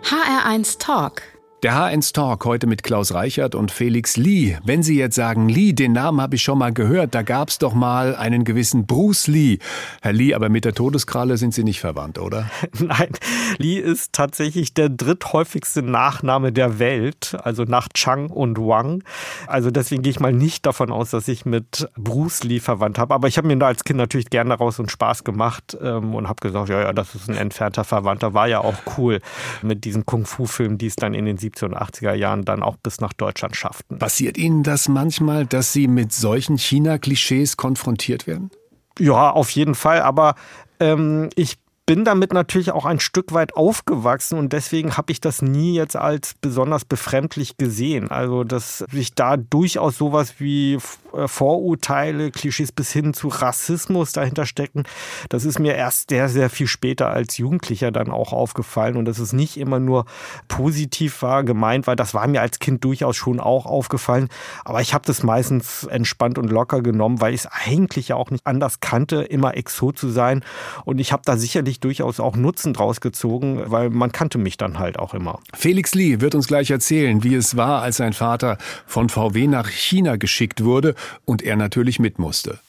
HR1 0.04 0.80
Talk 0.80 1.22
Der 1.62 1.74
H1 1.74 2.14
Talk 2.14 2.46
heute 2.46 2.68
mit 2.68 2.84
Klaus 2.84 3.14
Reichert 3.14 3.54
und 3.54 3.70
Felix 3.70 4.16
Lee. 4.16 4.58
Wenn 4.64 4.82
Sie 4.82 4.98
jetzt 4.98 5.16
sagen, 5.16 5.50
Lee, 5.50 5.74
den 5.74 5.92
Namen 5.92 6.22
habe 6.22 6.36
ich 6.36 6.42
schon 6.42 6.58
mal 6.58 6.72
gehört, 6.72 7.14
da 7.14 7.22
gab 7.22 7.50
es 7.50 7.58
doch 7.58 7.74
mal 7.74 8.16
einen 8.16 8.46
gewissen 8.46 8.86
Bruce 8.86 9.28
Lee. 9.28 9.58
Herr 10.02 10.14
Lee, 10.14 10.34
aber 10.34 10.48
mit 10.48 10.64
der 10.64 10.74
Todeskralle 10.74 11.36
sind 11.36 11.54
Sie 11.54 11.66
nicht 11.66 11.82
verwandt, 11.82 12.18
oder? 12.18 12.50
Nein, 12.80 13.10
Lee 13.58 13.78
ist 13.78 14.14
tatsächlich 14.14 14.74
der 14.74 14.88
dritthäufigste 14.88 15.82
Nachname 15.82 16.54
der 16.54 16.80
Welt, 16.80 17.36
also 17.44 17.64
nach 17.64 17.90
Chang 17.90 18.30
und 18.30 18.58
Wang. 18.58 19.04
Also 19.46 19.70
deswegen 19.70 20.02
gehe 20.02 20.12
ich 20.12 20.22
mal 20.22 20.32
nicht 20.32 20.66
davon 20.66 20.94
aus, 20.94 21.10
dass 21.10 21.28
ich 21.28 21.46
mit 21.46 21.90
Bruce 21.98 22.46
Lee 22.46 22.62
verwandt 22.62 22.98
habe. 22.98 23.14
Aber 23.14 23.28
ich 23.28 23.38
habe 23.38 23.50
mir 23.50 23.58
da 23.58 23.68
als 23.68 23.84
Kind 23.84 23.98
natürlich 23.98 24.30
gerne 24.30 24.52
daraus 24.52 24.80
und 24.80 24.90
Spaß 24.90 25.26
gemacht 25.26 25.78
ähm, 25.82 26.16
und 26.16 26.30
habe 26.30 26.40
gesagt, 26.40 26.70
ja, 26.70 26.80
ja, 26.84 26.94
das 26.94 27.16
ist 27.16 27.30
ein 27.30 27.36
entfernter 27.36 27.84
Verwandter. 27.84 28.34
War 28.34 28.48
ja 28.48 28.62
auch 28.62 28.78
cool 28.98 29.20
mit 29.62 29.84
diesen 29.84 30.06
Kung-Fu-Filmen, 30.06 30.78
die 30.78 30.88
es 30.88 30.96
dann 30.96 31.14
in 31.14 31.26
den 31.26 31.38
70er 31.50 31.66
und 31.66 31.76
80er 31.76 32.14
Jahren 32.14 32.46
dann 32.46 32.64
auch 32.64 32.78
bis 32.78 33.02
nach 33.02 33.14
Deutschland 33.14 33.56
schafften. 33.56 34.00
Passiert 34.00 34.38
Ihnen 34.38 34.64
das 34.64 34.88
manchmal, 34.88 35.46
dass 35.46 35.74
Sie 35.74 35.88
mit 35.88 36.14
solchen 36.14 36.58
China-Klischees 36.58 37.58
konfrontiert 37.58 38.28
werden? 38.28 38.52
Ja, 39.00 39.32
auf 39.32 39.50
jeden 39.52 39.76
Fall. 39.76 40.02
Aber 40.02 40.36
ähm, 40.80 41.30
ich 41.36 41.58
bin 41.90 42.06
damit 42.06 42.34
natürlich 42.34 42.72
auch 42.72 42.86
ein 42.86 43.00
Stück 43.00 43.34
weit 43.34 43.56
aufgewachsen 43.56 44.38
und 44.38 44.54
deswegen 44.54 44.96
habe 44.96 45.12
ich 45.12 45.22
das 45.22 45.42
nie 45.42 45.74
jetzt 45.74 45.96
als 45.96 46.36
besonders 46.40 46.86
befremdlich 46.86 47.58
gesehen. 47.58 48.12
Also, 48.12 48.44
dass 48.44 48.86
sich 48.92 49.16
da 49.16 49.38
durchaus 49.38 49.98
sowas 49.98 50.36
wie 50.38 50.78
äh, 51.16 51.28
Vorurteile, 51.28 52.30
Klischees 52.30 52.72
bis 52.72 52.92
hin 52.92 53.16
zu 53.16 53.30
Rassismus 53.30 54.12
dahinter 54.12 54.46
stecken, 54.46 54.84
das 55.30 55.46
ist 55.46 55.58
mir 55.58 55.74
erst 55.74 56.12
sehr, 56.12 56.30
sehr 56.30 56.52
viel 56.52 56.68
später 56.68 57.10
als 57.10 57.40
Jugendlicher 57.40 57.92
dann 57.92 58.12
auch 58.12 58.34
aufgefallen 58.34 58.96
und 58.96 59.06
dass 59.06 59.18
es 59.18 59.34
nicht 59.34 59.58
immer 59.58 59.80
nur 59.80 60.06
positiv 60.48 61.24
war, 61.24 61.44
gemeint 61.44 61.88
war. 61.88 61.96
Das 61.96 62.14
war 62.14 62.28
mir 62.28 62.42
als 62.42 62.60
Kind 62.60 62.84
durchaus 62.84 63.16
schon 63.16 63.40
auch 63.40 63.66
aufgefallen, 63.66 64.30
aber 64.64 64.82
ich 64.82 64.94
habe 64.94 65.08
das 65.08 65.24
meistens 65.24 65.86
entspannt 65.86 66.38
und 66.38 66.52
locker 66.52 66.84
genommen, 66.84 67.20
weil 67.20 67.34
ich 67.34 67.46
es 67.46 67.48
eigentlich 67.48 68.10
ja 68.10 68.16
auch 68.16 68.30
nicht 68.30 68.46
anders 68.46 68.80
kannte, 68.80 69.24
immer 69.24 69.58
Exot 69.58 69.98
zu 69.98 70.10
sein 70.10 70.44
und 70.86 71.00
ich 71.00 71.12
habe 71.12 71.24
da 71.26 71.36
sicherlich 71.36 71.79
ich 71.88 71.98
durchaus 72.00 72.20
auch 72.20 72.36
Nutzen 72.36 72.74
draus 72.74 73.02
gezogen, 73.02 73.64
weil 73.68 73.90
man 73.90 74.12
kannte 74.12 74.38
mich 74.38 74.58
dann 74.58 74.80
halt 74.80 75.00
auch 75.00 75.14
immer. 75.14 75.40
Felix 75.54 75.96
Lee 75.96 76.22
wird 76.22 76.36
uns 76.36 76.48
gleich 76.48 76.70
erzählen, 76.70 77.24
wie 77.24 77.36
es 77.36 77.56
war, 77.56 77.82
als 77.82 77.98
sein 77.98 78.14
Vater 78.14 78.58
von 78.86 79.10
VW 79.10 79.48
nach 79.48 79.70
China 79.70 80.18
geschickt 80.18 80.64
wurde 80.64 80.96
und 81.26 81.42
er 81.42 81.56
natürlich 81.56 82.00
mit 82.00 82.20
musste. 82.20 82.60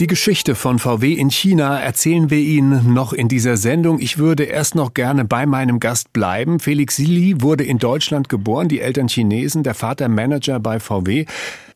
Die 0.00 0.06
Geschichte 0.06 0.54
von 0.54 0.78
VW 0.78 1.12
in 1.12 1.28
China 1.28 1.80
erzählen 1.80 2.30
wir 2.30 2.38
Ihnen 2.38 2.94
noch 2.94 3.12
in 3.12 3.26
dieser 3.26 3.56
Sendung. 3.56 3.98
Ich 3.98 4.16
würde 4.16 4.44
erst 4.44 4.76
noch 4.76 4.94
gerne 4.94 5.24
bei 5.24 5.44
meinem 5.44 5.80
Gast 5.80 6.12
bleiben. 6.12 6.60
Felix 6.60 6.98
Lee 6.98 7.34
wurde 7.40 7.64
in 7.64 7.78
Deutschland 7.78 8.28
geboren, 8.28 8.68
die 8.68 8.80
Eltern 8.80 9.08
Chinesen, 9.08 9.64
der 9.64 9.74
Vater 9.74 10.08
Manager 10.08 10.60
bei 10.60 10.78
VW. 10.78 11.24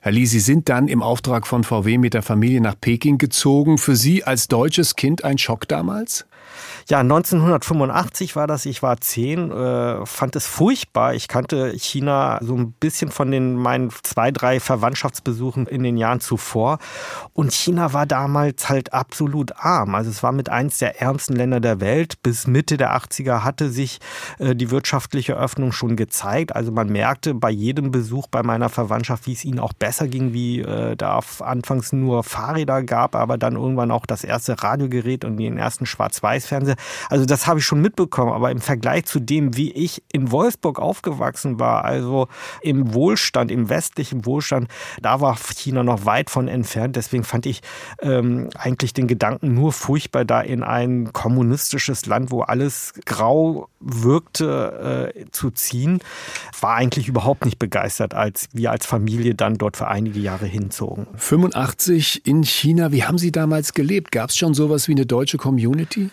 Herr 0.00 0.12
Lee, 0.12 0.26
Sie 0.26 0.38
sind 0.38 0.68
dann 0.68 0.86
im 0.86 1.02
Auftrag 1.02 1.48
von 1.48 1.64
VW 1.64 1.98
mit 1.98 2.14
der 2.14 2.22
Familie 2.22 2.60
nach 2.60 2.76
Peking 2.80 3.18
gezogen. 3.18 3.76
Für 3.76 3.96
Sie 3.96 4.22
als 4.22 4.46
deutsches 4.46 4.94
Kind 4.94 5.24
ein 5.24 5.36
Schock 5.36 5.66
damals? 5.66 6.24
Ja, 6.88 6.98
1985 7.00 8.36
war 8.36 8.46
das. 8.46 8.66
Ich 8.66 8.82
war 8.82 9.00
zehn, 9.00 9.50
äh, 9.50 10.04
fand 10.06 10.36
es 10.36 10.46
furchtbar. 10.46 11.14
Ich 11.14 11.28
kannte 11.28 11.72
China 11.78 12.38
so 12.42 12.54
ein 12.54 12.72
bisschen 12.72 13.10
von 13.10 13.30
den 13.30 13.56
meinen 13.56 13.90
zwei, 14.02 14.30
drei 14.30 14.60
Verwandtschaftsbesuchen 14.60 15.66
in 15.66 15.82
den 15.82 15.96
Jahren 15.96 16.20
zuvor. 16.20 16.78
Und 17.32 17.52
China 17.52 17.92
war 17.92 18.06
damals 18.06 18.68
halt 18.68 18.92
absolut 18.92 19.52
arm. 19.56 19.94
Also 19.94 20.10
es 20.10 20.22
war 20.22 20.32
mit 20.32 20.48
eins 20.48 20.78
der 20.78 21.00
ärmsten 21.00 21.36
Länder 21.36 21.60
der 21.60 21.80
Welt. 21.80 22.22
Bis 22.22 22.46
Mitte 22.46 22.76
der 22.76 22.96
80er 22.96 23.44
hatte 23.44 23.70
sich 23.70 24.00
äh, 24.38 24.54
die 24.54 24.70
wirtschaftliche 24.70 25.36
Öffnung 25.36 25.72
schon 25.72 25.96
gezeigt. 25.96 26.54
Also 26.54 26.72
man 26.72 26.88
merkte 26.88 27.34
bei 27.34 27.50
jedem 27.50 27.90
Besuch 27.90 28.26
bei 28.26 28.42
meiner 28.42 28.68
Verwandtschaft, 28.68 29.26
wie 29.26 29.32
es 29.32 29.44
ihnen 29.44 29.58
auch 29.58 29.72
besser 29.72 30.08
ging, 30.08 30.32
wie 30.32 30.60
äh, 30.60 30.96
da 30.96 31.20
anfangs 31.40 31.92
nur 31.92 32.22
Fahrräder 32.22 32.82
gab, 32.82 33.14
aber 33.14 33.38
dann 33.38 33.54
irgendwann 33.54 33.90
auch 33.90 34.06
das 34.06 34.24
erste 34.24 34.62
Radiogerät 34.62 35.24
und 35.24 35.36
den 35.36 35.58
ersten 35.58 35.86
Schwarz-Weiß-Fernseher. 36.42 36.76
Also 37.08 37.24
das 37.24 37.46
habe 37.46 37.60
ich 37.60 37.66
schon 37.66 37.80
mitbekommen, 37.80 38.32
aber 38.32 38.50
im 38.50 38.60
Vergleich 38.60 39.06
zu 39.06 39.20
dem, 39.20 39.56
wie 39.56 39.72
ich 39.72 40.02
in 40.12 40.30
Wolfsburg 40.30 40.78
aufgewachsen 40.78 41.58
war, 41.58 41.84
also 41.84 42.28
im 42.60 42.94
Wohlstand, 42.94 43.50
im 43.50 43.68
westlichen 43.68 44.26
Wohlstand, 44.26 44.68
da 45.00 45.20
war 45.20 45.36
China 45.36 45.82
noch 45.82 46.04
weit 46.04 46.30
von 46.30 46.48
entfernt. 46.48 46.96
Deswegen 46.96 47.24
fand 47.24 47.46
ich 47.46 47.62
ähm, 48.00 48.50
eigentlich 48.56 48.92
den 48.92 49.06
Gedanken 49.06 49.54
nur 49.54 49.72
furchtbar, 49.72 50.24
da 50.24 50.40
in 50.40 50.62
ein 50.62 51.12
kommunistisches 51.12 52.06
Land, 52.06 52.30
wo 52.30 52.42
alles 52.42 52.94
grau 53.04 53.68
wirkte, 53.80 55.12
äh, 55.14 55.30
zu 55.30 55.50
ziehen. 55.50 56.00
War 56.60 56.74
eigentlich 56.74 57.08
überhaupt 57.08 57.44
nicht 57.44 57.58
begeistert, 57.58 58.14
als 58.14 58.48
wir 58.52 58.70
als 58.70 58.86
Familie 58.86 59.34
dann 59.34 59.58
dort 59.58 59.76
für 59.76 59.88
einige 59.88 60.20
Jahre 60.20 60.46
hinzogen. 60.46 61.06
85 61.16 62.26
in 62.26 62.44
China, 62.44 62.92
wie 62.92 63.04
haben 63.04 63.18
Sie 63.18 63.32
damals 63.32 63.74
gelebt? 63.74 64.12
Gab 64.12 64.30
es 64.30 64.36
schon 64.36 64.54
sowas 64.54 64.88
wie 64.88 64.92
eine 64.92 65.06
deutsche 65.06 65.38
Community? 65.38 66.10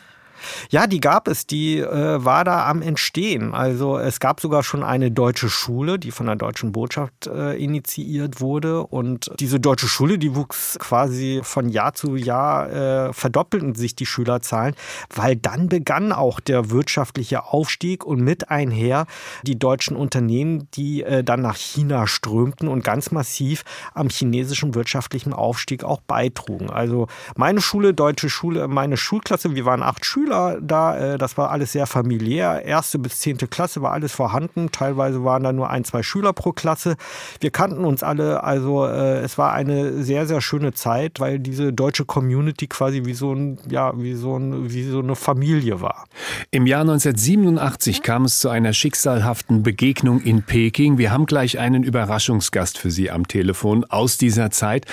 Ja, 0.70 0.88
die 0.88 1.00
gab 1.00 1.28
es, 1.28 1.48
die 1.48 1.80
äh, 1.80 2.24
war 2.24 2.44
da 2.44 2.68
am 2.68 2.82
Entstehen. 2.82 3.54
Also 3.54 3.98
es 3.98 4.20
gab 4.20 4.42
sogar 4.42 4.64
schon 4.64 4.84
eine 4.84 5.12
deutsche 5.12 5.50
Schule, 5.50 6.00
die 6.00 6.12
von 6.12 6.26
der 6.26 6.36
deutschen 6.36 6.72
Botschaft 6.72 7.28
äh, 7.28 7.56
initiiert 7.56 8.42
wurde. 8.42 8.84
Und 8.84 9.32
diese 9.40 9.60
deutsche 9.60 9.88
Schule, 9.88 10.18
die 10.18 10.36
wuchs 10.36 10.78
quasi 10.80 11.42
von 11.44 11.70
Jahr 11.70 11.94
zu 11.94 12.16
Jahr, 12.16 12.70
äh, 12.70 13.14
verdoppelten 13.14 13.76
sich 13.76 13.96
die 13.96 14.06
Schülerzahlen, 14.06 14.76
weil 15.14 15.36
dann 15.36 15.70
begann 15.70 16.12
auch 16.12 16.40
der 16.40 16.70
wirtschaftliche 16.70 17.46
Aufstieg 17.46 18.06
und 18.06 18.22
mit 18.22 18.50
einher 18.50 19.06
die 19.44 19.58
deutschen 19.58 19.96
Unternehmen, 19.96 20.68
die 20.74 21.04
äh, 21.04 21.24
dann 21.24 21.42
nach 21.42 21.56
China 21.56 22.08
strömten 22.08 22.68
und 22.68 22.84
ganz 22.84 23.12
massiv 23.12 23.64
am 23.94 24.10
chinesischen 24.10 24.76
wirtschaftlichen 24.76 25.34
Aufstieg 25.34 25.84
auch 25.84 26.02
beitrugen. 26.02 26.70
Also 26.70 27.08
meine 27.36 27.62
Schule, 27.62 27.94
deutsche 27.94 28.30
Schule, 28.30 28.68
meine 28.68 28.98
Schulklasse, 28.98 29.56
wir 29.56 29.66
waren 29.66 29.84
acht 29.84 30.06
Schüler, 30.06 30.29
Schüler 30.30 30.60
da. 30.62 30.98
Äh, 30.98 31.18
das 31.18 31.38
war 31.38 31.52
alles 31.52 31.72
sehr 31.72 31.88
familiär. 31.88 32.64
Erste 32.66 33.00
bis 33.00 33.20
zehnte 33.20 33.48
Klasse 33.48 33.82
war 33.82 33.92
alles 33.92 34.12
vorhanden. 34.12 34.72
Teilweise 34.72 35.24
waren 35.24 35.44
da 35.44 35.54
nur 35.54 35.70
ein, 35.70 35.84
zwei 35.84 36.04
Schüler 36.04 36.34
pro 36.34 36.52
Klasse. 36.52 36.96
Wir 37.40 37.52
kannten 37.52 37.86
uns 37.86 38.04
alle. 38.04 38.44
Also 38.44 38.86
äh, 38.86 39.20
es 39.20 39.38
war 39.38 39.54
eine 39.54 40.04
sehr, 40.04 40.28
sehr 40.28 40.42
schöne 40.42 40.74
Zeit, 40.74 41.20
weil 41.20 41.40
diese 41.40 41.74
deutsche 41.74 42.06
Community 42.06 42.68
quasi 42.68 43.06
wie 43.06 43.14
so 43.14 43.34
ein, 43.34 43.58
ja, 43.70 43.94
wie 43.96 44.14
so 44.14 44.38
ein, 44.38 44.72
wie 44.72 44.84
so 44.84 45.00
eine 45.00 45.16
Familie 45.16 45.82
war. 45.82 46.06
Im 46.52 46.68
Jahr 46.68 46.82
1987 46.82 48.04
kam 48.04 48.26
es 48.26 48.40
zu 48.40 48.50
einer 48.50 48.74
schicksalhaften 48.74 49.64
Begegnung 49.64 50.22
in 50.22 50.44
Peking. 50.44 50.98
Wir 50.98 51.12
haben 51.12 51.26
gleich 51.26 51.60
einen 51.60 51.84
Überraschungsgast 51.84 52.78
für 52.78 52.92
Sie 52.92 53.12
am 53.12 53.28
Telefon 53.28 53.86
aus 53.86 54.18
dieser 54.18 54.52
Zeit. 54.52 54.86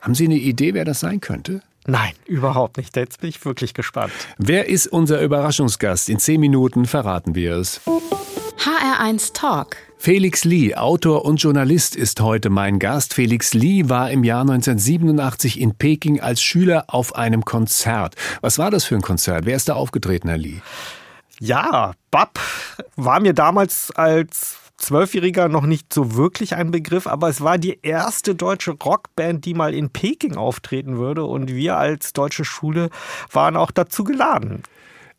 Haben 0.00 0.14
Sie 0.14 0.26
eine 0.26 0.36
Idee, 0.36 0.74
wer 0.74 0.84
das 0.84 1.00
sein 1.00 1.20
könnte? 1.20 1.62
Nein, 1.86 2.12
überhaupt 2.26 2.78
nicht. 2.78 2.96
Jetzt 2.96 3.20
bin 3.20 3.28
ich 3.28 3.44
wirklich 3.44 3.74
gespannt. 3.74 4.12
Wer 4.38 4.68
ist 4.68 4.86
unser 4.86 5.20
Überraschungsgast? 5.20 6.08
In 6.08 6.18
zehn 6.18 6.40
Minuten 6.40 6.86
verraten 6.86 7.34
wir 7.34 7.56
es. 7.56 7.80
HR1 8.58 9.34
Talk. 9.34 9.76
Felix 9.98 10.44
Lee, 10.44 10.74
Autor 10.74 11.24
und 11.24 11.36
Journalist, 11.36 11.96
ist 11.96 12.20
heute 12.20 12.48
mein 12.48 12.78
Gast. 12.78 13.12
Felix 13.12 13.52
Lee 13.52 13.88
war 13.88 14.10
im 14.10 14.24
Jahr 14.24 14.42
1987 14.42 15.60
in 15.60 15.74
Peking 15.74 16.20
als 16.20 16.42
Schüler 16.42 16.84
auf 16.88 17.14
einem 17.14 17.44
Konzert. 17.44 18.14
Was 18.40 18.58
war 18.58 18.70
das 18.70 18.84
für 18.84 18.94
ein 18.94 19.02
Konzert? 19.02 19.44
Wer 19.44 19.56
ist 19.56 19.68
da 19.68 19.74
aufgetreten, 19.74 20.28
Herr 20.28 20.38
Lee? 20.38 20.60
Ja, 21.40 21.92
Bab 22.10 22.38
war 22.96 23.20
mir 23.20 23.34
damals 23.34 23.90
als 23.90 24.56
Zwölfjähriger 24.76 25.48
noch 25.48 25.64
nicht 25.66 25.92
so 25.92 26.16
wirklich 26.16 26.56
ein 26.56 26.70
Begriff, 26.70 27.06
aber 27.06 27.28
es 27.28 27.40
war 27.40 27.58
die 27.58 27.78
erste 27.82 28.34
deutsche 28.34 28.72
Rockband, 28.72 29.44
die 29.44 29.54
mal 29.54 29.74
in 29.74 29.90
Peking 29.90 30.36
auftreten 30.36 30.96
würde 30.98 31.24
und 31.24 31.54
wir 31.54 31.76
als 31.76 32.12
deutsche 32.12 32.44
Schule 32.44 32.90
waren 33.32 33.56
auch 33.56 33.70
dazu 33.70 34.04
geladen. 34.04 34.62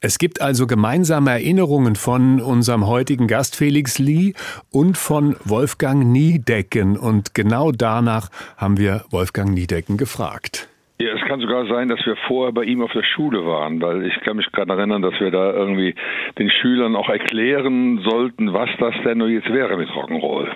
Es 0.01 0.19
gibt 0.19 0.41
also 0.41 0.67
gemeinsame 0.67 1.31
Erinnerungen 1.31 1.95
von 1.95 2.41
unserem 2.41 2.85
heutigen 2.85 3.27
Gast 3.27 3.55
Felix 3.55 3.97
Lee 3.97 4.33
und 4.69 4.97
von 4.97 5.35
Wolfgang 5.45 6.05
Niedecken 6.05 6.97
und 6.97 7.33
genau 7.33 7.71
danach 7.71 8.29
haben 8.57 8.77
wir 8.77 9.05
Wolfgang 9.09 9.51
Niedecken 9.51 9.97
gefragt. 9.97 10.67
Ja, 10.97 11.09
es 11.13 11.21
kann 11.27 11.41
sogar 11.41 11.65
sein, 11.65 11.89
dass 11.89 12.05
wir 12.05 12.15
vorher 12.27 12.53
bei 12.53 12.63
ihm 12.63 12.81
auf 12.81 12.93
der 12.93 13.03
Schule 13.03 13.45
waren, 13.45 13.81
weil 13.81 14.05
ich 14.05 14.17
kann 14.21 14.37
mich 14.37 14.49
gerade 14.53 14.71
erinnern, 14.71 15.01
dass 15.01 15.19
wir 15.19 15.29
da 15.29 15.51
irgendwie 15.51 15.93
den 16.39 16.49
Schülern 16.49 16.95
auch 16.95 17.09
erklären 17.09 17.99
sollten, 17.99 18.53
was 18.53 18.69
das 18.79 18.95
denn 19.03 19.17
nur 19.17 19.27
jetzt 19.27 19.51
wäre 19.51 19.75
mit 19.75 19.89
Rock'n'Roll. 19.89 20.47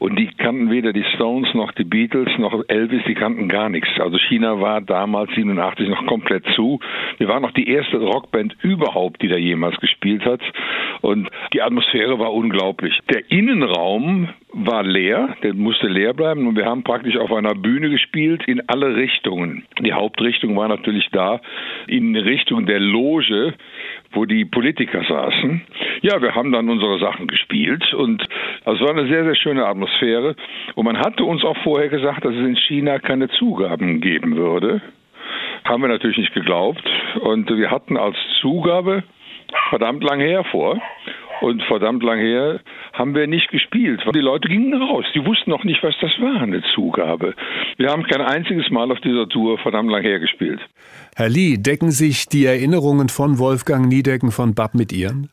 Und 0.00 0.18
die 0.18 0.26
kannten 0.26 0.72
weder 0.72 0.92
die 0.92 1.04
Stones 1.14 1.54
noch 1.54 1.70
die 1.70 1.84
Beatles 1.84 2.36
noch 2.38 2.64
Elvis, 2.66 3.04
die 3.06 3.14
kannten 3.14 3.48
gar 3.48 3.68
nichts. 3.68 3.88
Also 4.00 4.18
China 4.18 4.60
war 4.60 4.80
damals 4.80 5.30
87 5.36 5.88
noch 5.88 6.04
komplett 6.06 6.44
zu. 6.56 6.80
Wir 7.18 7.28
waren 7.28 7.42
noch 7.42 7.52
die 7.52 7.68
erste 7.68 7.98
Rockband 7.98 8.56
überhaupt, 8.62 9.22
die 9.22 9.28
da 9.28 9.36
jemals 9.36 9.76
gespielt 9.76 10.24
hat. 10.24 10.40
Und 11.00 11.30
die 11.52 11.62
Atmosphäre 11.62 12.18
war 12.18 12.34
unglaublich. 12.34 12.98
Der 13.08 13.30
Innenraum 13.30 14.30
war 14.52 14.84
leer, 14.84 15.36
der 15.42 15.54
musste 15.54 15.88
leer 15.88 16.14
bleiben 16.14 16.46
und 16.46 16.56
wir 16.56 16.66
haben 16.66 16.82
praktisch 16.82 17.16
auf 17.16 17.32
einer 17.32 17.54
Bühne 17.54 17.90
gespielt 17.90 18.44
in 18.46 18.66
alle 18.68 18.96
Richtungen. 18.96 19.66
Die 19.80 19.92
Hauptrichtung 19.92 20.56
war 20.56 20.68
natürlich 20.68 21.08
da 21.12 21.40
in 21.86 22.16
Richtung 22.16 22.64
der 22.66 22.80
Loge, 22.80 23.54
wo 24.12 24.24
die 24.24 24.44
Politiker 24.44 25.04
saßen. 25.06 25.62
Ja, 26.02 26.22
wir 26.22 26.34
haben 26.34 26.52
dann 26.52 26.68
unsere 26.68 26.98
Sachen 26.98 27.26
gespielt 27.26 27.92
und 27.92 28.22
es 28.22 28.80
war 28.80 28.90
eine 28.90 29.08
sehr, 29.08 29.24
sehr 29.24 29.34
schöne 29.34 29.66
Atmosphäre. 29.66 30.36
Und 30.74 30.84
man 30.84 30.98
hatte 30.98 31.24
uns 31.24 31.44
auch 31.44 31.56
vorher 31.62 31.88
gesagt, 31.88 32.24
dass 32.24 32.34
es 32.34 32.40
in 32.40 32.56
China 32.56 32.98
keine 32.98 33.28
Zugaben 33.28 34.00
geben 34.00 34.36
würde. 34.36 34.80
Haben 35.64 35.82
wir 35.82 35.88
natürlich 35.88 36.18
nicht 36.18 36.34
geglaubt. 36.34 36.82
Und 37.20 37.50
wir 37.50 37.70
hatten 37.70 37.96
als 37.96 38.16
Zugabe 38.40 39.02
verdammt 39.70 40.04
lang 40.04 40.20
her 40.20 40.44
vor. 40.44 40.80
Und 41.40 41.62
verdammt 41.64 42.02
lang 42.02 42.18
her 42.18 42.60
haben 42.92 43.14
wir 43.14 43.26
nicht 43.26 43.50
gespielt. 43.50 44.00
Die 44.14 44.20
Leute 44.20 44.48
gingen 44.48 44.74
raus. 44.80 45.04
Die 45.14 45.24
wussten 45.24 45.50
noch 45.50 45.64
nicht, 45.64 45.82
was 45.82 45.94
das 46.00 46.12
war, 46.20 46.40
eine 46.42 46.62
Zugabe. 46.74 47.34
Wir 47.76 47.90
haben 47.90 48.04
kein 48.04 48.22
einziges 48.22 48.70
Mal 48.70 48.90
auf 48.90 49.00
dieser 49.00 49.28
Tour 49.28 49.58
verdammt 49.58 49.90
lang 49.90 50.02
her 50.02 50.18
gespielt. 50.18 50.60
Herr 51.14 51.28
Lee, 51.28 51.56
decken 51.58 51.90
sich 51.90 52.28
die 52.28 52.46
Erinnerungen 52.46 53.08
von 53.08 53.38
Wolfgang 53.38 53.86
Niedecken 53.86 54.30
von 54.30 54.54
Bab 54.54 54.74
mit 54.74 54.92
Ihren? 54.92 55.30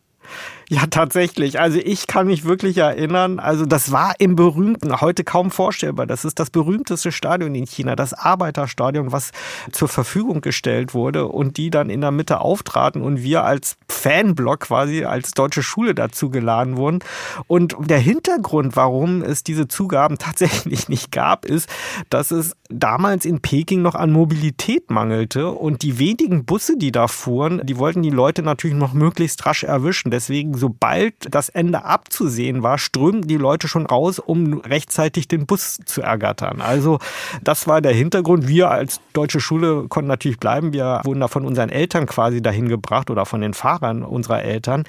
Ja, 0.70 0.86
tatsächlich. 0.89 1.60
Also 1.60 1.79
ich 1.84 2.08
kann 2.08 2.27
mich 2.27 2.46
wirklich 2.46 2.77
erinnern, 2.77 3.39
also 3.39 3.65
das 3.65 3.91
war 3.91 4.15
im 4.20 4.36
berühmten, 4.36 5.01
heute 5.01 5.24
kaum 5.24 5.51
vorstellbar, 5.51 6.08
das 6.08 6.25
ist 6.25 6.39
das 6.39 6.50
berühmteste 6.50 7.12
Stadion 7.12 7.53
in 7.53 7.65
China, 7.65 7.96
das 7.96 8.13
Arbeiterstadion, 8.13 9.12
was 9.12 9.32
zur 9.72 9.88
Verfügung 9.88 10.41
gestellt 10.41 10.93
wurde 10.93 11.27
und 11.27 11.58
die 11.58 11.70
dann 11.70 11.89
in 11.89 12.01
der 12.01 12.12
Mitte 12.12 12.39
auftraten 12.39 13.01
und 13.01 13.24
wir 13.24 13.43
als 13.43 13.77
Fanblock 13.89 14.62
quasi 14.62 15.05
als 15.05 15.32
deutsche 15.32 15.63
Schule 15.63 15.93
dazu 15.93 16.29
geladen 16.29 16.77
wurden. 16.77 17.00
Und 17.48 17.75
der 17.79 18.00
Hintergrund, 18.00 18.75
warum 18.75 19.22
es 19.22 19.43
diese 19.43 19.67
Zugaben 19.67 20.17
tatsächlich 20.24 20.89
nicht 20.89 21.12
gab, 21.12 21.46
ist, 21.46 21.70
dass 22.10 22.32
es 22.32 22.55
damals 22.70 23.25
in 23.25 23.41
Peking 23.41 23.82
noch 23.82 23.96
an 23.96 24.12
Mobilität 24.12 24.89
mangelte 24.89 25.50
und 25.50 25.84
die 25.84 26.00
wenigen 26.00 26.46
Busse, 26.46 26.77
die 26.77 26.91
da 26.91 27.08
fuhren, 27.08 27.62
die 27.63 27.77
wollten 27.77 28.01
die 28.01 28.10
Leute 28.10 28.41
natürlich 28.43 28.77
noch 28.77 28.93
möglichst 28.93 29.46
rasch 29.46 29.63
erwischen. 29.63 30.12
Deswegen, 30.12 30.53
sobald 30.63 31.13
das 31.29 31.50
Ende 31.50 31.84
abzusehen 31.84 32.63
war, 32.63 32.77
strömten 32.77 33.27
die 33.27 33.36
Leute 33.36 33.67
schon 33.67 33.86
raus, 33.86 34.17
um 34.17 34.62
rechtzeitig 34.62 35.27
den 35.27 35.46
Bus 35.46 35.77
zu 35.84 36.01
ergattern. 36.01 36.62
Also 36.62 37.00
das 37.43 37.67
war 37.67 37.82
der 37.82 37.91
Hintergrund. 37.91 38.48
Wir 38.48 38.72
als 38.72 39.01
deutsche 39.12 39.41
Schule 39.41 39.89
konnten 39.89 40.08
natürlich 40.08 40.39
bleiben. 40.39 40.72
Wir 40.72 41.01
wurden 41.03 41.20
da 41.20 41.27
von 41.27 41.43
unseren 41.46 41.67
Eltern 41.67 42.05
quasi 42.05 42.41
dahin 42.41 42.70
gebracht 42.70 43.10
oder 43.10 43.25
von 43.25 43.41
den 43.41 43.53
Fahrern 43.53 44.03
unserer 44.03 44.41
Eltern. 44.43 44.86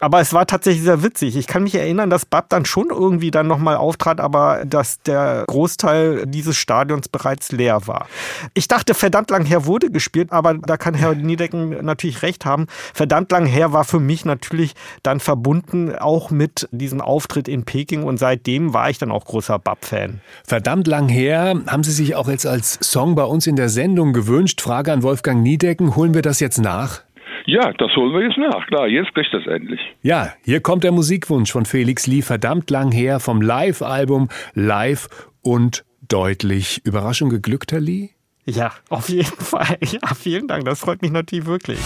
Aber 0.00 0.20
es 0.20 0.32
war 0.32 0.44
tatsächlich 0.44 0.82
sehr 0.82 1.04
witzig. 1.04 1.36
Ich 1.36 1.46
kann 1.46 1.62
mich 1.62 1.76
erinnern, 1.76 2.10
dass 2.10 2.26
Bab 2.26 2.48
dann 2.48 2.64
schon 2.64 2.88
irgendwie 2.90 3.30
dann 3.30 3.46
nochmal 3.46 3.76
auftrat, 3.76 4.20
aber 4.20 4.64
dass 4.64 5.02
der 5.02 5.44
Großteil 5.46 6.26
dieses 6.26 6.56
Stadions 6.56 7.08
bereits 7.08 7.52
leer 7.52 7.86
war. 7.86 8.08
Ich 8.54 8.66
dachte, 8.66 8.94
verdammt 8.94 9.30
lang 9.30 9.44
her 9.44 9.66
wurde 9.66 9.88
gespielt, 9.92 10.32
aber 10.32 10.54
da 10.54 10.76
kann 10.76 10.94
Herr 10.94 11.14
Niedecken 11.14 11.84
natürlich 11.84 12.22
recht 12.22 12.44
haben. 12.44 12.66
Verdammt 12.92 13.30
lang 13.30 13.46
her 13.46 13.72
war 13.72 13.84
für 13.84 14.00
mich 14.00 14.24
natürlich 14.24 14.74
dann 15.02 15.20
verbunden 15.20 15.94
auch 15.94 16.30
mit 16.30 16.68
diesem 16.70 17.00
Auftritt 17.00 17.48
in 17.48 17.64
Peking 17.64 18.04
und 18.04 18.18
seitdem 18.18 18.72
war 18.72 18.90
ich 18.90 18.98
dann 18.98 19.10
auch 19.10 19.24
großer 19.24 19.58
Bab-Fan. 19.58 20.20
Verdammt 20.44 20.86
lang 20.86 21.08
her 21.08 21.60
haben 21.66 21.82
Sie 21.82 21.92
sich 21.92 22.14
auch 22.14 22.28
jetzt 22.28 22.46
als 22.46 22.78
Song 22.80 23.14
bei 23.14 23.24
uns 23.24 23.46
in 23.46 23.56
der 23.56 23.68
Sendung 23.68 24.12
gewünscht. 24.12 24.60
Frage 24.60 24.92
an 24.92 25.02
Wolfgang 25.02 25.42
Niedecken, 25.42 25.96
holen 25.96 26.14
wir 26.14 26.22
das 26.22 26.40
jetzt 26.40 26.58
nach? 26.58 27.02
Ja, 27.46 27.72
das 27.72 27.90
holen 27.96 28.12
wir 28.12 28.22
jetzt 28.22 28.38
nach. 28.38 28.66
Klar, 28.66 28.86
jetzt 28.86 29.12
kriegt 29.14 29.32
das 29.32 29.46
endlich. 29.46 29.80
Ja, 30.02 30.32
hier 30.44 30.60
kommt 30.60 30.84
der 30.84 30.92
Musikwunsch 30.92 31.50
von 31.50 31.64
Felix 31.64 32.06
Lee, 32.06 32.22
verdammt 32.22 32.70
lang 32.70 32.92
her, 32.92 33.18
vom 33.18 33.42
Live-Album 33.42 34.28
Live 34.54 35.08
und 35.42 35.84
deutlich. 36.08 36.80
Überraschung 36.84 37.30
geglückt, 37.30 37.72
Herr 37.72 37.80
Lee? 37.80 38.10
Ja, 38.44 38.72
auf 38.90 39.08
jeden 39.08 39.26
Fall. 39.26 39.78
Ja, 39.80 40.14
vielen 40.14 40.48
Dank. 40.48 40.64
Das 40.64 40.80
freut 40.80 41.02
mich 41.02 41.10
natürlich 41.10 41.46
wirklich. 41.46 41.78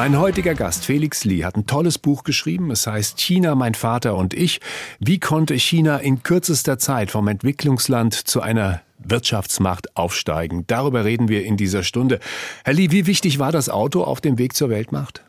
Mein 0.00 0.18
heutiger 0.18 0.54
Gast 0.54 0.86
Felix 0.86 1.26
Lee 1.26 1.44
hat 1.44 1.56
ein 1.56 1.66
tolles 1.66 1.98
Buch 1.98 2.24
geschrieben. 2.24 2.70
Es 2.70 2.86
heißt 2.86 3.20
China, 3.20 3.54
mein 3.54 3.74
Vater 3.74 4.16
und 4.16 4.32
ich. 4.32 4.62
Wie 4.98 5.20
konnte 5.20 5.52
China 5.58 5.98
in 5.98 6.22
kürzester 6.22 6.78
Zeit 6.78 7.10
vom 7.10 7.28
Entwicklungsland 7.28 8.14
zu 8.14 8.40
einer 8.40 8.80
Wirtschaftsmacht 9.04 9.96
aufsteigen? 9.96 10.64
Darüber 10.66 11.04
reden 11.04 11.28
wir 11.28 11.44
in 11.44 11.56
dieser 11.56 11.82
Stunde. 11.82 12.20
Herr 12.64 12.74
Lee, 12.74 12.90
wie 12.90 13.06
wichtig 13.06 13.38
war 13.38 13.52
das 13.52 13.68
Auto 13.68 14.02
auf 14.02 14.20
dem 14.20 14.38
Weg 14.38 14.54
zur 14.54 14.70
Weltmacht? 14.70 15.22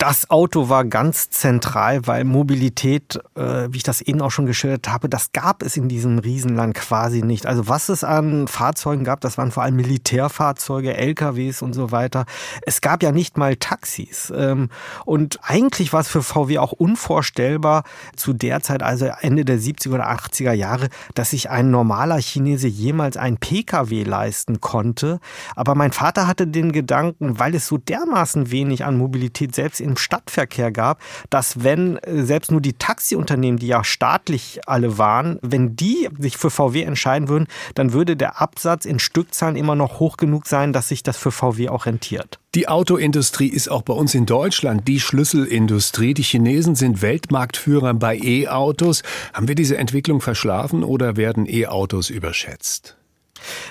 Das 0.00 0.30
Auto 0.30 0.70
war 0.70 0.86
ganz 0.86 1.28
zentral, 1.28 2.06
weil 2.06 2.24
Mobilität, 2.24 3.20
äh, 3.34 3.68
wie 3.70 3.76
ich 3.76 3.82
das 3.82 4.00
eben 4.00 4.22
auch 4.22 4.30
schon 4.30 4.46
geschildert 4.46 4.88
habe, 4.88 5.10
das 5.10 5.32
gab 5.32 5.62
es 5.62 5.76
in 5.76 5.90
diesem 5.90 6.18
Riesenland 6.18 6.72
quasi 6.74 7.20
nicht. 7.20 7.44
Also 7.44 7.68
was 7.68 7.90
es 7.90 8.02
an 8.02 8.48
Fahrzeugen 8.48 9.04
gab, 9.04 9.20
das 9.20 9.36
waren 9.36 9.50
vor 9.50 9.62
allem 9.62 9.76
Militärfahrzeuge, 9.76 10.96
LKWs 10.96 11.60
und 11.60 11.74
so 11.74 11.92
weiter. 11.92 12.24
Es 12.62 12.80
gab 12.80 13.02
ja 13.02 13.12
nicht 13.12 13.36
mal 13.36 13.56
Taxis. 13.56 14.32
Ähm, 14.34 14.70
und 15.04 15.38
eigentlich 15.42 15.92
war 15.92 16.00
es 16.00 16.08
für 16.08 16.22
VW 16.22 16.56
auch 16.56 16.72
unvorstellbar 16.72 17.84
zu 18.16 18.32
der 18.32 18.62
Zeit, 18.62 18.82
also 18.82 19.04
Ende 19.20 19.44
der 19.44 19.58
70er 19.58 19.96
oder 19.96 20.10
80er 20.10 20.52
Jahre, 20.52 20.88
dass 21.14 21.32
sich 21.32 21.50
ein 21.50 21.70
normaler 21.70 22.20
Chinese 22.20 22.68
jemals 22.68 23.18
ein 23.18 23.36
Pkw 23.36 24.04
leisten 24.04 24.62
konnte. 24.62 25.20
Aber 25.54 25.74
mein 25.74 25.92
Vater 25.92 26.26
hatte 26.26 26.46
den 26.46 26.72
Gedanken, 26.72 27.38
weil 27.38 27.54
es 27.54 27.66
so 27.66 27.76
dermaßen 27.76 28.50
wenig 28.50 28.86
an 28.86 28.96
Mobilität 28.96 29.54
selbst 29.54 29.78
in 29.78 29.89
im 29.90 29.96
Stadtverkehr 29.96 30.72
gab, 30.72 31.00
dass 31.28 31.62
wenn 31.62 31.96
äh, 31.98 32.24
selbst 32.24 32.50
nur 32.50 32.60
die 32.60 32.74
Taxiunternehmen, 32.74 33.58
die 33.58 33.66
ja 33.66 33.84
staatlich 33.84 34.60
alle 34.66 34.98
waren, 34.98 35.38
wenn 35.42 35.76
die 35.76 36.08
sich 36.18 36.36
für 36.36 36.50
VW 36.50 36.82
entscheiden 36.82 37.28
würden, 37.28 37.46
dann 37.74 37.92
würde 37.92 38.16
der 38.16 38.40
Absatz 38.40 38.84
in 38.84 38.98
Stückzahlen 38.98 39.56
immer 39.56 39.74
noch 39.74 40.00
hoch 40.00 40.16
genug 40.16 40.46
sein, 40.46 40.72
dass 40.72 40.88
sich 40.88 41.02
das 41.02 41.16
für 41.16 41.32
VW 41.32 41.68
auch 41.68 41.86
rentiert. 41.86 42.38
Die 42.54 42.66
Autoindustrie 42.66 43.48
ist 43.48 43.70
auch 43.70 43.82
bei 43.82 43.94
uns 43.94 44.14
in 44.14 44.26
Deutschland 44.26 44.88
die 44.88 44.98
Schlüsselindustrie. 44.98 46.14
Die 46.14 46.24
Chinesen 46.24 46.74
sind 46.74 47.00
Weltmarktführer 47.00 47.94
bei 47.94 48.16
E-Autos. 48.16 49.02
Haben 49.32 49.46
wir 49.46 49.54
diese 49.54 49.76
Entwicklung 49.76 50.20
verschlafen 50.20 50.82
oder 50.82 51.16
werden 51.16 51.46
E-Autos 51.48 52.10
überschätzt? 52.10 52.96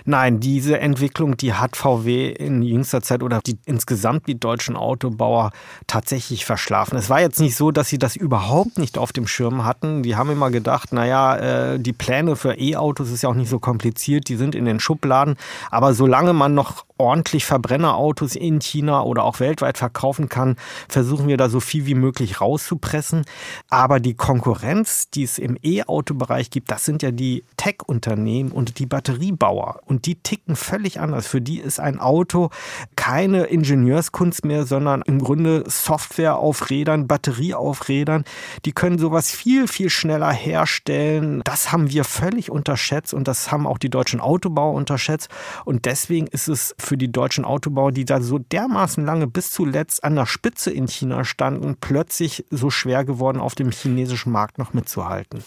Nein, 0.05 0.39
diese 0.39 0.79
Entwicklung, 0.79 1.37
die 1.37 1.53
hat 1.53 1.75
VW 1.75 2.29
in 2.29 2.61
jüngster 2.61 3.01
Zeit 3.01 3.23
oder 3.23 3.39
die, 3.45 3.57
insgesamt 3.65 4.27
die 4.27 4.39
deutschen 4.39 4.75
Autobauer 4.75 5.51
tatsächlich 5.87 6.45
verschlafen. 6.45 6.97
Es 6.97 7.09
war 7.09 7.21
jetzt 7.21 7.39
nicht 7.39 7.55
so, 7.55 7.71
dass 7.71 7.89
sie 7.89 7.97
das 7.97 8.15
überhaupt 8.15 8.77
nicht 8.77 8.97
auf 8.97 9.11
dem 9.11 9.27
Schirm 9.27 9.65
hatten. 9.65 10.03
Die 10.03 10.15
haben 10.15 10.29
immer 10.29 10.51
gedacht, 10.51 10.93
naja, 10.93 11.35
äh, 11.35 11.79
die 11.79 11.93
Pläne 11.93 12.35
für 12.35 12.59
E-Autos 12.59 13.11
ist 13.11 13.23
ja 13.23 13.29
auch 13.29 13.35
nicht 13.35 13.49
so 13.49 13.59
kompliziert, 13.59 14.29
die 14.29 14.35
sind 14.35 14.55
in 14.55 14.65
den 14.65 14.79
Schubladen. 14.79 15.35
Aber 15.71 15.93
solange 15.93 16.33
man 16.33 16.53
noch 16.53 16.85
ordentlich 16.99 17.45
Verbrennerautos 17.45 18.35
in 18.35 18.59
China 18.61 19.03
oder 19.03 19.23
auch 19.23 19.39
weltweit 19.39 19.77
verkaufen 19.77 20.29
kann, 20.29 20.55
versuchen 20.87 21.27
wir 21.27 21.37
da 21.37 21.49
so 21.49 21.59
viel 21.59 21.85
wie 21.85 21.95
möglich 21.95 22.39
rauszupressen. 22.39 23.25
Aber 23.69 23.99
die 23.99 24.13
Konkurrenz, 24.13 25.09
die 25.09 25.23
es 25.23 25.37
im 25.37 25.57
E-Auto-Bereich 25.61 26.49
gibt, 26.49 26.71
das 26.71 26.85
sind 26.85 27.01
ja 27.01 27.11
die 27.11 27.43
Tech-Unternehmen 27.57 28.51
und 28.51 28.79
die 28.79 28.85
Batteriebauer. 28.85 29.49
Bauer. 29.49 29.81
Und 29.85 30.05
die 30.05 30.15
ticken 30.15 30.55
völlig 30.55 30.99
anders. 30.99 31.25
Für 31.25 31.41
die 31.41 31.59
ist 31.59 31.79
ein 31.79 31.99
Auto 31.99 32.49
keine 32.95 33.45
Ingenieurskunst 33.45 34.45
mehr, 34.45 34.65
sondern 34.65 35.01
im 35.01 35.19
Grunde 35.19 35.63
Software 35.67 36.37
auf 36.37 36.69
Rädern, 36.69 37.07
Batterie 37.07 37.55
auf 37.55 37.87
Rädern. 37.87 38.25
Die 38.65 38.71
können 38.71 38.99
sowas 38.99 39.31
viel, 39.31 39.67
viel 39.67 39.89
schneller 39.89 40.31
herstellen. 40.31 41.41
Das 41.45 41.71
haben 41.71 41.89
wir 41.89 42.03
völlig 42.03 42.51
unterschätzt 42.51 43.13
und 43.13 43.27
das 43.27 43.51
haben 43.51 43.65
auch 43.65 43.79
die 43.79 43.89
deutschen 43.89 44.19
Autobauer 44.19 44.73
unterschätzt. 44.73 45.29
Und 45.65 45.85
deswegen 45.85 46.27
ist 46.27 46.47
es 46.47 46.75
für 46.77 46.88
die 46.97 47.11
deutschen 47.11 47.45
Autobauer, 47.45 47.91
die 47.91 48.05
da 48.05 48.21
so 48.21 48.39
dermaßen 48.39 49.05
lange 49.05 49.27
bis 49.27 49.51
zuletzt 49.51 50.03
an 50.03 50.15
der 50.15 50.25
Spitze 50.25 50.71
in 50.71 50.87
China 50.87 51.23
standen, 51.23 51.77
plötzlich 51.79 52.45
so 52.49 52.69
schwer 52.69 53.05
geworden, 53.05 53.39
auf 53.39 53.55
dem 53.55 53.71
chinesischen 53.71 54.31
Markt 54.31 54.57
noch 54.57 54.73
mitzuhalten. 54.73 55.43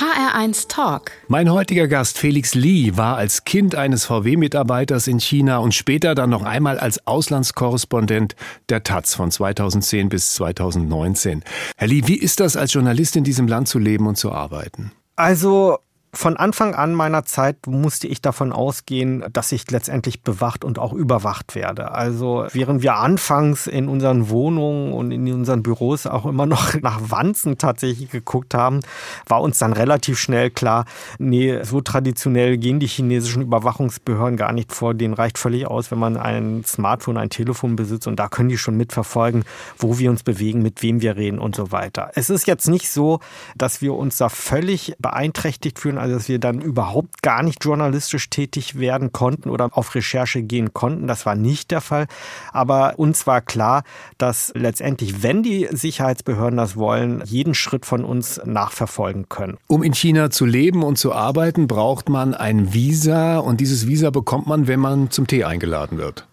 HR1 0.00 0.68
Talk. 0.68 1.10
Mein 1.28 1.50
heutiger 1.52 1.86
Gast 1.86 2.16
Felix 2.16 2.54
Lee 2.54 2.96
war 2.96 3.16
als 3.16 3.44
Kind 3.44 3.74
eines 3.74 4.06
VW-Mitarbeiters 4.06 5.06
in 5.06 5.20
China 5.20 5.58
und 5.58 5.74
später 5.74 6.14
dann 6.14 6.30
noch 6.30 6.42
einmal 6.42 6.78
als 6.78 7.06
Auslandskorrespondent 7.06 8.34
der 8.70 8.82
Taz 8.82 9.14
von 9.14 9.30
2010 9.30 10.08
bis 10.08 10.32
2019. 10.34 11.44
Herr 11.76 11.88
Lee, 11.88 12.02
wie 12.06 12.16
ist 12.16 12.40
das 12.40 12.56
als 12.56 12.72
Journalist 12.72 13.16
in 13.16 13.24
diesem 13.24 13.46
Land 13.46 13.68
zu 13.68 13.78
leben 13.78 14.06
und 14.06 14.16
zu 14.16 14.32
arbeiten? 14.32 14.92
Also 15.16 15.78
Von 16.12 16.36
Anfang 16.36 16.74
an 16.74 16.92
meiner 16.92 17.24
Zeit 17.24 17.68
musste 17.68 18.08
ich 18.08 18.20
davon 18.20 18.52
ausgehen, 18.52 19.24
dass 19.32 19.52
ich 19.52 19.70
letztendlich 19.70 20.22
bewacht 20.22 20.64
und 20.64 20.80
auch 20.80 20.92
überwacht 20.92 21.54
werde. 21.54 21.92
Also 21.92 22.46
während 22.52 22.82
wir 22.82 22.96
anfangs 22.96 23.68
in 23.68 23.88
unseren 23.88 24.28
Wohnungen 24.28 24.92
und 24.92 25.12
in 25.12 25.32
unseren 25.32 25.62
Büros 25.62 26.08
auch 26.08 26.26
immer 26.26 26.46
noch 26.46 26.74
nach 26.82 27.00
Wanzen 27.00 27.58
tatsächlich 27.58 28.10
geguckt 28.10 28.54
haben, 28.54 28.80
war 29.28 29.40
uns 29.40 29.58
dann 29.58 29.72
relativ 29.72 30.18
schnell 30.18 30.50
klar, 30.50 30.84
nee, 31.20 31.62
so 31.62 31.80
traditionell 31.80 32.58
gehen 32.58 32.80
die 32.80 32.88
chinesischen 32.88 33.42
Überwachungsbehörden 33.42 34.36
gar 34.36 34.52
nicht 34.52 34.72
vor. 34.72 34.94
Denen 34.94 35.14
reicht 35.14 35.38
völlig 35.38 35.68
aus, 35.68 35.92
wenn 35.92 36.00
man 36.00 36.16
ein 36.16 36.64
Smartphone, 36.66 37.18
ein 37.18 37.30
Telefon 37.30 37.76
besitzt 37.76 38.08
und 38.08 38.16
da 38.16 38.26
können 38.28 38.48
die 38.48 38.58
schon 38.58 38.76
mitverfolgen, 38.76 39.44
wo 39.78 39.98
wir 39.98 40.10
uns 40.10 40.24
bewegen, 40.24 40.60
mit 40.60 40.82
wem 40.82 41.02
wir 41.02 41.16
reden 41.16 41.38
und 41.38 41.54
so 41.54 41.70
weiter. 41.70 42.10
Es 42.16 42.30
ist 42.30 42.48
jetzt 42.48 42.66
nicht 42.66 42.90
so, 42.90 43.20
dass 43.56 43.80
wir 43.80 43.94
uns 43.94 44.16
da 44.16 44.28
völlig 44.28 44.96
beeinträchtigt 44.98 45.78
fühlen 45.78 45.99
also 46.00 46.14
dass 46.14 46.28
wir 46.28 46.38
dann 46.38 46.60
überhaupt 46.60 47.22
gar 47.22 47.42
nicht 47.42 47.64
journalistisch 47.64 48.30
tätig 48.30 48.78
werden 48.78 49.12
konnten 49.12 49.50
oder 49.50 49.70
auf 49.72 49.94
Recherche 49.94 50.42
gehen 50.42 50.72
konnten. 50.72 51.06
Das 51.06 51.26
war 51.26 51.34
nicht 51.34 51.70
der 51.70 51.80
Fall. 51.80 52.06
Aber 52.52 52.98
uns 52.98 53.26
war 53.26 53.40
klar, 53.40 53.84
dass 54.18 54.52
letztendlich, 54.54 55.22
wenn 55.22 55.42
die 55.42 55.68
Sicherheitsbehörden 55.70 56.56
das 56.56 56.76
wollen, 56.76 57.22
jeden 57.24 57.54
Schritt 57.54 57.86
von 57.86 58.04
uns 58.04 58.40
nachverfolgen 58.44 59.28
können. 59.28 59.58
Um 59.66 59.82
in 59.82 59.94
China 59.94 60.30
zu 60.30 60.46
leben 60.46 60.82
und 60.82 60.96
zu 60.96 61.12
arbeiten, 61.12 61.68
braucht 61.68 62.08
man 62.08 62.34
ein 62.34 62.72
Visa 62.72 63.38
und 63.38 63.60
dieses 63.60 63.86
Visa 63.86 64.10
bekommt 64.10 64.46
man, 64.46 64.66
wenn 64.66 64.80
man 64.80 65.10
zum 65.10 65.26
Tee 65.26 65.44
eingeladen 65.44 65.98
wird. 65.98 66.26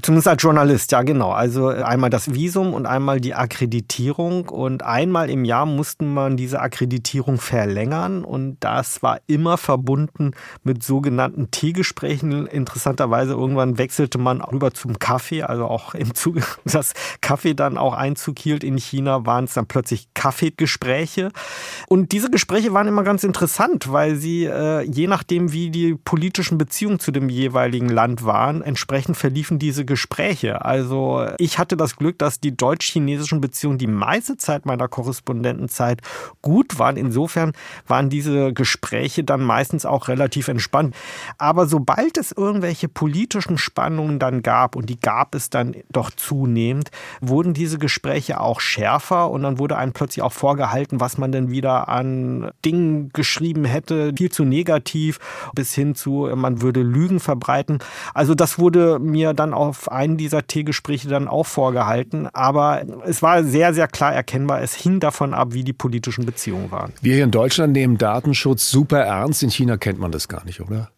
Zumindest 0.00 0.28
als 0.28 0.42
Journalist, 0.42 0.92
ja 0.92 1.02
genau. 1.02 1.32
Also 1.32 1.68
einmal 1.68 2.08
das 2.08 2.32
Visum 2.32 2.72
und 2.72 2.86
einmal 2.86 3.20
die 3.20 3.34
Akkreditierung. 3.34 4.48
Und 4.48 4.84
einmal 4.84 5.28
im 5.28 5.44
Jahr 5.44 5.66
mussten 5.66 6.14
man 6.14 6.36
diese 6.36 6.60
Akkreditierung 6.60 7.38
verlängern. 7.38 8.24
Und 8.24 8.58
das 8.60 9.02
war 9.02 9.20
immer 9.26 9.56
verbunden 9.56 10.32
mit 10.62 10.84
sogenannten 10.84 11.50
Teegesprächen. 11.50 12.46
Interessanterweise 12.46 13.32
irgendwann 13.32 13.76
wechselte 13.76 14.18
man 14.18 14.40
rüber 14.40 14.72
zum 14.72 15.00
Kaffee. 15.00 15.42
Also 15.42 15.64
auch 15.64 15.94
im 15.94 16.14
Zuge, 16.14 16.42
dass 16.64 16.92
Kaffee 17.20 17.54
dann 17.54 17.76
auch 17.76 17.94
Einzug 17.94 18.38
hielt 18.38 18.62
in 18.62 18.78
China, 18.78 19.26
waren 19.26 19.44
es 19.44 19.54
dann 19.54 19.66
plötzlich 19.66 20.14
Kaffeegespräche. 20.14 21.32
Und 21.88 22.12
diese 22.12 22.30
Gespräche 22.30 22.72
waren 22.72 22.86
immer 22.86 23.02
ganz 23.02 23.24
interessant, 23.24 23.92
weil 23.92 24.14
sie, 24.14 24.44
äh, 24.44 24.82
je 24.82 25.08
nachdem, 25.08 25.50
wie 25.50 25.70
die 25.70 25.96
politischen 25.96 26.56
Beziehungen 26.56 27.00
zu 27.00 27.10
dem 27.10 27.28
jeweiligen 27.28 27.88
Land 27.88 28.24
waren, 28.24 28.62
entsprechend 28.62 29.16
verliefen 29.16 29.58
diese 29.58 29.87
Gespräche. 29.88 30.64
Also 30.64 31.26
ich 31.38 31.58
hatte 31.58 31.76
das 31.76 31.96
Glück, 31.96 32.18
dass 32.18 32.38
die 32.38 32.56
deutsch-chinesischen 32.56 33.40
Beziehungen 33.40 33.78
die 33.78 33.88
meiste 33.88 34.36
Zeit 34.36 34.66
meiner 34.66 34.86
Korrespondentenzeit 34.86 36.02
gut 36.42 36.78
waren. 36.78 36.96
Insofern 36.96 37.52
waren 37.86 38.10
diese 38.10 38.52
Gespräche 38.52 39.24
dann 39.24 39.42
meistens 39.42 39.86
auch 39.86 40.06
relativ 40.08 40.48
entspannt. 40.48 40.94
Aber 41.38 41.66
sobald 41.66 42.18
es 42.18 42.30
irgendwelche 42.30 42.88
politischen 42.88 43.58
Spannungen 43.58 44.18
dann 44.18 44.42
gab, 44.42 44.76
und 44.76 44.90
die 44.90 45.00
gab 45.00 45.34
es 45.34 45.48
dann 45.50 45.74
doch 45.90 46.10
zunehmend, 46.10 46.90
wurden 47.20 47.54
diese 47.54 47.78
Gespräche 47.78 48.40
auch 48.40 48.60
schärfer 48.60 49.30
und 49.30 49.42
dann 49.42 49.58
wurde 49.58 49.78
einem 49.78 49.92
plötzlich 49.92 50.22
auch 50.22 50.32
vorgehalten, 50.32 51.00
was 51.00 51.16
man 51.16 51.32
denn 51.32 51.50
wieder 51.50 51.88
an 51.88 52.50
Dingen 52.64 53.10
geschrieben 53.14 53.64
hätte, 53.64 54.12
viel 54.16 54.30
zu 54.30 54.44
negativ, 54.44 55.18
bis 55.54 55.72
hin 55.72 55.94
zu, 55.94 56.28
man 56.34 56.60
würde 56.60 56.82
Lügen 56.82 57.20
verbreiten. 57.20 57.78
Also 58.12 58.34
das 58.34 58.58
wurde 58.58 58.98
mir 58.98 59.32
dann 59.32 59.54
auf 59.54 59.77
auf 59.78 59.92
einen 59.92 60.16
dieser 60.16 60.46
Teegespräche 60.46 61.08
dann 61.08 61.28
auch 61.28 61.46
vorgehalten. 61.46 62.28
Aber 62.32 62.82
es 63.04 63.22
war 63.22 63.44
sehr, 63.44 63.72
sehr 63.74 63.88
klar 63.88 64.12
erkennbar, 64.12 64.60
es 64.60 64.74
hing 64.74 65.00
davon 65.00 65.34
ab, 65.34 65.52
wie 65.52 65.64
die 65.64 65.72
politischen 65.72 66.26
Beziehungen 66.26 66.70
waren. 66.70 66.92
Wir 67.00 67.14
hier 67.14 67.24
in 67.24 67.30
Deutschland 67.30 67.72
nehmen 67.72 67.96
Datenschutz 67.96 68.70
super 68.70 69.00
ernst. 69.00 69.42
In 69.42 69.50
China 69.50 69.76
kennt 69.76 69.98
man 69.98 70.10
das 70.10 70.28
gar 70.28 70.44
nicht, 70.44 70.60
oder? 70.60 70.90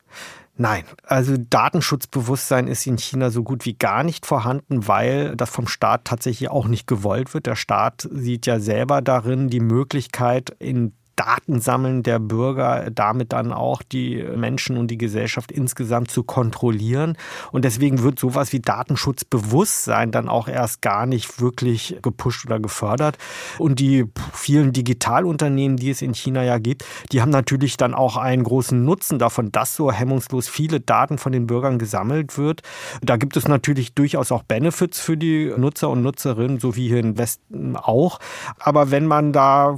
Nein, 0.56 0.84
also 1.04 1.36
Datenschutzbewusstsein 1.38 2.66
ist 2.66 2.86
in 2.86 2.98
China 2.98 3.30
so 3.30 3.42
gut 3.42 3.64
wie 3.64 3.74
gar 3.74 4.04
nicht 4.04 4.26
vorhanden, 4.26 4.86
weil 4.88 5.34
das 5.36 5.48
vom 5.48 5.66
Staat 5.66 6.04
tatsächlich 6.04 6.50
auch 6.50 6.66
nicht 6.66 6.86
gewollt 6.86 7.32
wird. 7.32 7.46
Der 7.46 7.56
Staat 7.56 8.06
sieht 8.12 8.44
ja 8.44 8.60
selber 8.60 9.00
darin 9.00 9.48
die 9.48 9.60
Möglichkeit, 9.60 10.54
in 10.58 10.92
Datensammeln 11.20 12.02
der 12.02 12.18
Bürger, 12.18 12.90
damit 12.90 13.34
dann 13.34 13.52
auch 13.52 13.82
die 13.82 14.24
Menschen 14.36 14.78
und 14.78 14.90
die 14.90 14.96
Gesellschaft 14.96 15.52
insgesamt 15.52 16.10
zu 16.10 16.22
kontrollieren. 16.22 17.18
Und 17.52 17.66
deswegen 17.66 18.02
wird 18.02 18.18
sowas 18.18 18.54
wie 18.54 18.60
Datenschutzbewusstsein 18.60 20.12
dann 20.12 20.30
auch 20.30 20.48
erst 20.48 20.80
gar 20.80 21.04
nicht 21.04 21.38
wirklich 21.38 21.98
gepusht 22.00 22.46
oder 22.46 22.58
gefördert. 22.58 23.18
Und 23.58 23.80
die 23.80 24.06
vielen 24.32 24.72
Digitalunternehmen, 24.72 25.76
die 25.76 25.90
es 25.90 26.00
in 26.00 26.14
China 26.14 26.42
ja 26.42 26.56
gibt, 26.56 26.86
die 27.12 27.20
haben 27.20 27.28
natürlich 27.28 27.76
dann 27.76 27.92
auch 27.92 28.16
einen 28.16 28.42
großen 28.42 28.82
Nutzen 28.82 29.18
davon, 29.18 29.52
dass 29.52 29.76
so 29.76 29.92
hemmungslos 29.92 30.48
viele 30.48 30.80
Daten 30.80 31.18
von 31.18 31.32
den 31.32 31.46
Bürgern 31.46 31.78
gesammelt 31.78 32.38
wird. 32.38 32.62
Da 33.02 33.18
gibt 33.18 33.36
es 33.36 33.46
natürlich 33.46 33.92
durchaus 33.92 34.32
auch 34.32 34.42
Benefits 34.42 35.00
für 35.00 35.18
die 35.18 35.52
Nutzer 35.54 35.90
und 35.90 36.00
Nutzerinnen, 36.00 36.60
so 36.60 36.76
wie 36.76 36.88
hier 36.88 37.00
im 37.00 37.18
Westen 37.18 37.76
auch. 37.76 38.20
Aber 38.58 38.90
wenn 38.90 39.04
man 39.04 39.34
da 39.34 39.76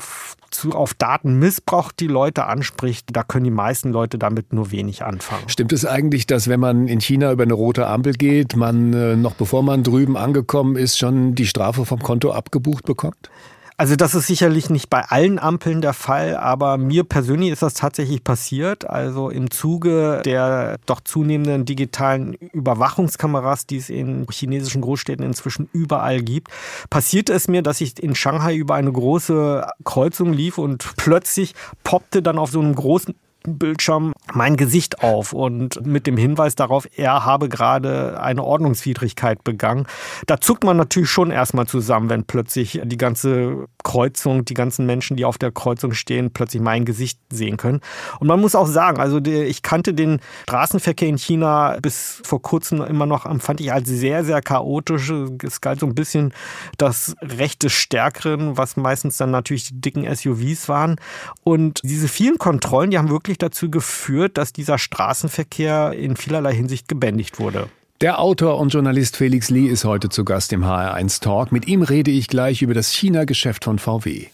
zu 0.53 0.73
auf 0.73 0.95
Datenmissbrauch 0.95 1.93
die 1.93 2.07
Leute 2.07 2.47
anspricht, 2.47 3.09
da 3.13 3.23
können 3.23 3.45
die 3.45 3.51
meisten 3.51 3.91
Leute 3.91 4.19
damit 4.19 4.53
nur 4.53 4.71
wenig 4.71 5.03
anfangen. 5.05 5.49
Stimmt 5.49 5.73
es 5.73 5.85
eigentlich, 5.85 6.27
dass 6.27 6.49
wenn 6.49 6.61
man 6.61 6.89
in 6.89 7.01
China 7.01 7.33
über 7.33 7.43
eine 7.43 7.55
rote 7.55 7.87
Ampel 7.87 8.13
geht, 8.13 8.57
man 8.57 8.93
äh, 8.93 9.17
noch 9.17 9.35
bevor 9.35 9.63
man 9.63 9.83
drüben 9.83 10.17
angekommen 10.17 10.77
ist, 10.77 10.99
schon 10.99 11.35
die 11.35 11.47
Strafe 11.47 11.85
vom 11.85 12.01
Konto 12.01 12.33
abgebucht 12.33 12.85
bekommt? 12.85 13.31
Also 13.77 13.97
das 13.97 14.15
ist 14.15 14.27
sicherlich 14.27 14.71
nicht 14.71 14.91
bei 14.91 15.03
allen 15.03 15.39
Ampeln 15.39 15.81
der 15.81 15.93
Fall, 15.93 16.37
aber 16.37 16.77
mir 16.79 17.05
persönlich 17.05 17.51
ist 17.51 17.63
das 17.63 17.75
tatsächlich 17.75 18.23
passiert. 18.23 18.89
Also 18.89 19.31
im 19.31 19.51
Zuge 19.51 20.23
der 20.25 20.79
doch 20.87 21.01
zunehmenden 21.01 21.65
digitalen 21.65 22.35
Überwachungskameras, 22.35 23.67
die 23.67 23.79
es 23.79 23.89
in 23.89 24.27
chinesischen 24.31 24.83
Großstädten 24.83 25.25
inzwischen 25.25 25.69
überall 25.73 26.23
gibt, 26.23 26.49
passiert 26.91 27.31
es 27.31 27.49
mir, 27.49 27.63
dass 27.63 27.81
ich 27.81 28.03
in 28.03 28.15
Shanghai 28.15 28.55
über 28.55 28.75
eine 28.75 28.93
große 28.93 29.67
Kreuzung 29.85 30.33
lief 30.33 30.59
und 30.59 30.93
plötzlich 30.97 31.55
poppte 31.83 32.23
dann 32.23 32.39
auf 32.39 32.51
so 32.51 32.61
einem 32.61 32.75
großen 32.75 33.15
Bildschirm 33.45 34.13
mein 34.35 34.57
Gesicht 34.57 35.03
auf 35.03 35.33
und 35.33 35.85
mit 35.87 36.07
dem 36.07 36.17
Hinweis 36.17 36.55
darauf, 36.55 36.89
er 36.97 37.25
habe 37.25 37.49
gerade 37.49 38.21
eine 38.21 38.45
Ordnungswidrigkeit 38.45 39.45
begangen. 39.45 39.87
Da 40.27 40.41
zuckt 40.41 40.65
man 40.65 40.77
natürlich 40.77 41.11
schon 41.11 41.31
erstmal 41.31 41.67
zusammen, 41.67 42.09
wenn 42.11 42.25
plötzlich 42.25 42.81
die 42.85 42.97
ganze 42.97 43.67
Kreuzung, 43.85 44.45
die 44.45 44.55
ganzen 44.55 44.87
Menschen, 44.87 45.17
die 45.17 45.25
auf 45.25 45.39
der 45.39 45.53
Kreuzung 45.53 45.93
stehen, 45.93 46.33
plötzlich 46.33 46.63
mein 46.63 46.85
Gesicht 46.85 47.19
sehen 47.31 47.57
können. 47.57 47.81
Und 48.21 48.27
man 48.27 48.41
muss 48.41 48.55
auch 48.55 48.67
sagen, 48.67 49.01
also 49.01 49.19
ich 49.19 49.63
kannte 49.63 49.95
den 49.95 50.21
Straßenverkehr 50.45 51.09
in 51.09 51.19
China 51.19 51.79
bis 51.81 52.23
vor 52.25 52.43
kurzem 52.43 52.83
immer 52.83 53.07
noch, 53.07 53.27
empfand 53.27 53.61
ich 53.61 53.73
als 53.73 53.89
sehr, 53.89 54.25
sehr 54.25 54.41
chaotisch. 54.41 55.13
Es 55.43 55.61
galt 55.61 55.81
so 55.81 55.87
ein 55.87 55.95
bisschen 55.95 56.33
das 56.79 57.15
Recht 57.21 57.63
des 57.63 57.73
Stärkeren, 57.73 58.57
was 58.57 58.77
meistens 58.77 59.17
dann 59.17 59.31
natürlich 59.31 59.69
die 59.69 59.81
dicken 59.81 60.13
SUVs 60.15 60.69
waren. 60.69 60.97
Und 61.45 61.81
diese 61.83 62.09
vielen 62.09 62.39
Kontrollen, 62.39 62.91
die 62.91 62.99
haben 62.99 63.11
wirklich 63.11 63.39
dazu 63.39 63.71
geführt, 63.71 64.22
dass 64.29 64.53
dieser 64.53 64.79
Straßenverkehr 64.79 65.93
in 65.93 66.17
vielerlei 66.17 66.55
Hinsicht 66.55 66.89
gebändigt 66.89 67.39
wurde. 67.39 67.69
Der 68.01 68.19
Autor 68.19 68.59
und 68.59 68.71
Journalist 68.71 69.17
Felix 69.17 69.49
Lee 69.49 69.67
ist 69.67 69.85
heute 69.85 70.09
zu 70.09 70.25
Gast 70.25 70.53
im 70.53 70.65
HR1 70.65 71.23
Talk. 71.23 71.53
Mit 71.53 71.69
ihm 71.69 71.83
rede 71.83 72.11
ich 72.11 72.27
gleich 72.27 72.61
über 72.61 72.75
das 72.75 72.93
China-Geschäft 72.93 73.65
von 73.65 73.79
VW. 73.79 74.27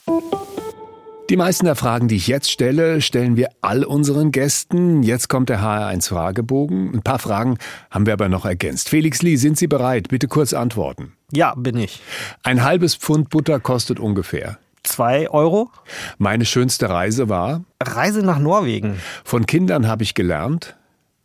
Die 1.29 1.37
meisten 1.37 1.67
der 1.67 1.77
Fragen, 1.77 2.09
die 2.09 2.17
ich 2.17 2.27
jetzt 2.27 2.51
stelle, 2.51 3.03
stellen 3.03 3.37
wir 3.37 3.51
all 3.61 3.85
unseren 3.85 4.33
Gästen. 4.33 5.03
Jetzt 5.03 5.29
kommt 5.29 5.51
der 5.51 5.61
HR1 5.61 6.09
Fragebogen. 6.09 6.95
Ein 6.95 7.03
paar 7.03 7.19
Fragen 7.19 7.59
haben 7.91 8.07
wir 8.07 8.15
aber 8.15 8.31
noch 8.31 8.47
ergänzt. 8.47 8.89
Felix 8.89 9.21
Lee, 9.21 9.37
sind 9.37 9.59
Sie 9.59 9.67
bereit? 9.67 10.09
Bitte 10.09 10.29
kurz 10.29 10.55
antworten. 10.55 11.13
Ja, 11.31 11.55
bin 11.55 11.77
ich. 11.77 12.01
Ein 12.43 12.65
halbes 12.65 12.95
Pfund 12.95 13.29
Butter 13.29 13.61
kostet 13.61 14.01
ungefähr. 14.01 14.59
Zwei 14.89 15.29
Euro. 15.29 15.71
Meine 16.17 16.47
schönste 16.47 16.89
Reise 16.89 17.29
war? 17.29 17.63
Reise 17.83 18.23
nach 18.23 18.39
Norwegen. 18.39 18.99
Von 19.23 19.45
Kindern 19.45 19.87
habe 19.87 20.03
ich 20.03 20.15
gelernt? 20.15 20.77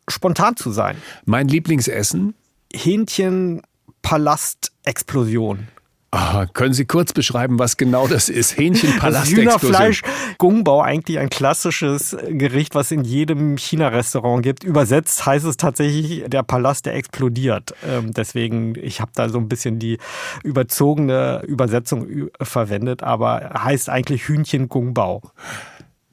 spontan 0.09 0.57
zu 0.57 0.71
sein. 0.71 0.97
Mein 1.23 1.47
Lieblingsessen? 1.47 2.35
Hähnchen 2.73 3.61
Palast 4.01 4.73
Explosion. 4.83 5.69
Ah, 6.15 6.45
können 6.45 6.75
Sie 6.75 6.85
kurz 6.85 7.11
beschreiben, 7.11 7.57
was 7.57 7.75
genau 7.75 8.07
das 8.07 8.29
ist? 8.29 8.55
Hähnchenpalast 8.55 9.31
Hühnerfleisch, 9.31 10.03
Gungbao, 10.37 10.79
eigentlich 10.79 11.17
ein 11.17 11.31
klassisches 11.31 12.15
Gericht, 12.29 12.75
was 12.75 12.91
in 12.91 13.03
jedem 13.03 13.57
China-Restaurant 13.57 14.43
gibt. 14.43 14.63
Übersetzt 14.63 15.25
heißt 15.25 15.43
es 15.43 15.57
tatsächlich 15.57 16.25
der 16.27 16.43
Palast, 16.43 16.85
der 16.85 16.93
explodiert. 16.93 17.73
Ähm, 17.83 18.13
deswegen, 18.13 18.75
ich 18.75 19.01
habe 19.01 19.09
da 19.15 19.27
so 19.27 19.39
ein 19.39 19.49
bisschen 19.49 19.79
die 19.79 19.97
überzogene 20.43 21.41
Übersetzung 21.47 22.29
verwendet, 22.39 23.01
aber 23.01 23.49
heißt 23.63 23.89
eigentlich 23.89 24.27
Hühnchen 24.27 24.69
Gungbao. 24.69 25.31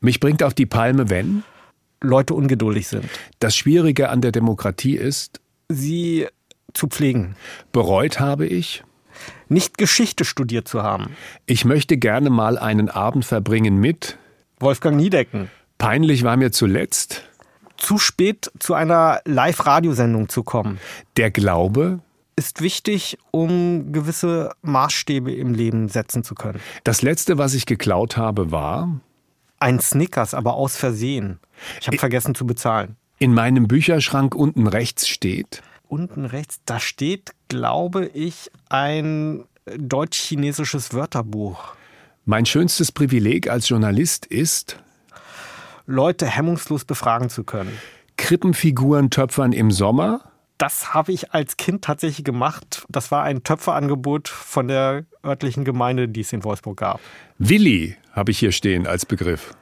Mich 0.00 0.18
bringt 0.18 0.42
auf 0.42 0.54
die 0.54 0.64
Palme, 0.64 1.10
wenn? 1.10 1.42
Leute 2.00 2.32
ungeduldig 2.32 2.88
sind. 2.88 3.04
Das 3.38 3.54
Schwierige 3.54 4.08
an 4.08 4.22
der 4.22 4.32
Demokratie 4.32 4.96
ist, 4.96 5.42
sie 5.68 6.26
zu 6.72 6.86
pflegen. 6.86 7.36
Bereut 7.70 8.18
habe 8.18 8.46
ich, 8.46 8.82
nicht 9.48 9.78
Geschichte 9.78 10.24
studiert 10.24 10.68
zu 10.68 10.82
haben. 10.82 11.16
Ich 11.46 11.64
möchte 11.64 11.96
gerne 11.96 12.30
mal 12.30 12.58
einen 12.58 12.88
Abend 12.88 13.24
verbringen 13.24 13.76
mit 13.78 14.16
Wolfgang 14.58 14.96
Niedecken. 14.96 15.50
Peinlich 15.78 16.22
war 16.24 16.36
mir 16.36 16.52
zuletzt, 16.52 17.24
Zu 17.76 17.98
spät 17.98 18.50
zu 18.58 18.74
einer 18.74 19.20
Live-Radiosendung 19.24 20.28
zu 20.28 20.42
kommen. 20.42 20.78
der 21.16 21.30
Glaube, 21.30 22.00
Ist 22.36 22.60
wichtig, 22.60 23.18
um 23.30 23.92
gewisse 23.92 24.52
Maßstäbe 24.62 25.32
im 25.32 25.54
Leben 25.54 25.88
setzen 25.88 26.22
zu 26.24 26.34
können. 26.34 26.60
das 26.84 27.02
letzte, 27.02 27.38
was 27.38 27.54
ich 27.54 27.64
geklaut 27.66 28.16
habe, 28.16 28.50
war 28.50 29.00
Ein 29.58 29.80
Snickers, 29.80 30.34
aber 30.34 30.54
aus 30.54 30.76
Versehen. 30.76 31.38
Ich 31.80 31.86
habe 31.86 31.98
vergessen 31.98 32.34
zu 32.34 32.46
bezahlen. 32.46 32.96
in 33.18 33.34
meinem 33.34 33.68
Bücherschrank 33.68 34.34
unten 34.34 34.66
rechts 34.66 35.06
steht. 35.08 35.62
Unten 35.90 36.24
rechts, 36.24 36.60
da 36.66 36.78
steht, 36.78 37.32
glaube 37.48 38.06
ich, 38.06 38.52
ein 38.68 39.42
deutsch-chinesisches 39.76 40.94
Wörterbuch. 40.94 41.74
Mein 42.24 42.46
schönstes 42.46 42.92
Privileg 42.92 43.50
als 43.50 43.68
Journalist 43.68 44.24
ist, 44.24 44.78
Leute 45.86 46.26
hemmungslos 46.26 46.84
befragen 46.84 47.28
zu 47.28 47.42
können. 47.42 47.76
Krippenfiguren 48.16 49.10
töpfern 49.10 49.52
im 49.52 49.72
Sommer. 49.72 50.20
Das 50.58 50.94
habe 50.94 51.10
ich 51.10 51.32
als 51.32 51.56
Kind 51.56 51.82
tatsächlich 51.82 52.24
gemacht. 52.24 52.84
Das 52.88 53.10
war 53.10 53.24
ein 53.24 53.42
Töpferangebot 53.42 54.28
von 54.28 54.68
der 54.68 55.06
örtlichen 55.24 55.64
Gemeinde, 55.64 56.08
die 56.08 56.20
es 56.20 56.32
in 56.32 56.44
Wolfsburg 56.44 56.76
gab. 56.76 57.00
Willi 57.38 57.96
habe 58.12 58.30
ich 58.30 58.38
hier 58.38 58.52
stehen 58.52 58.86
als 58.86 59.04
Begriff. 59.04 59.56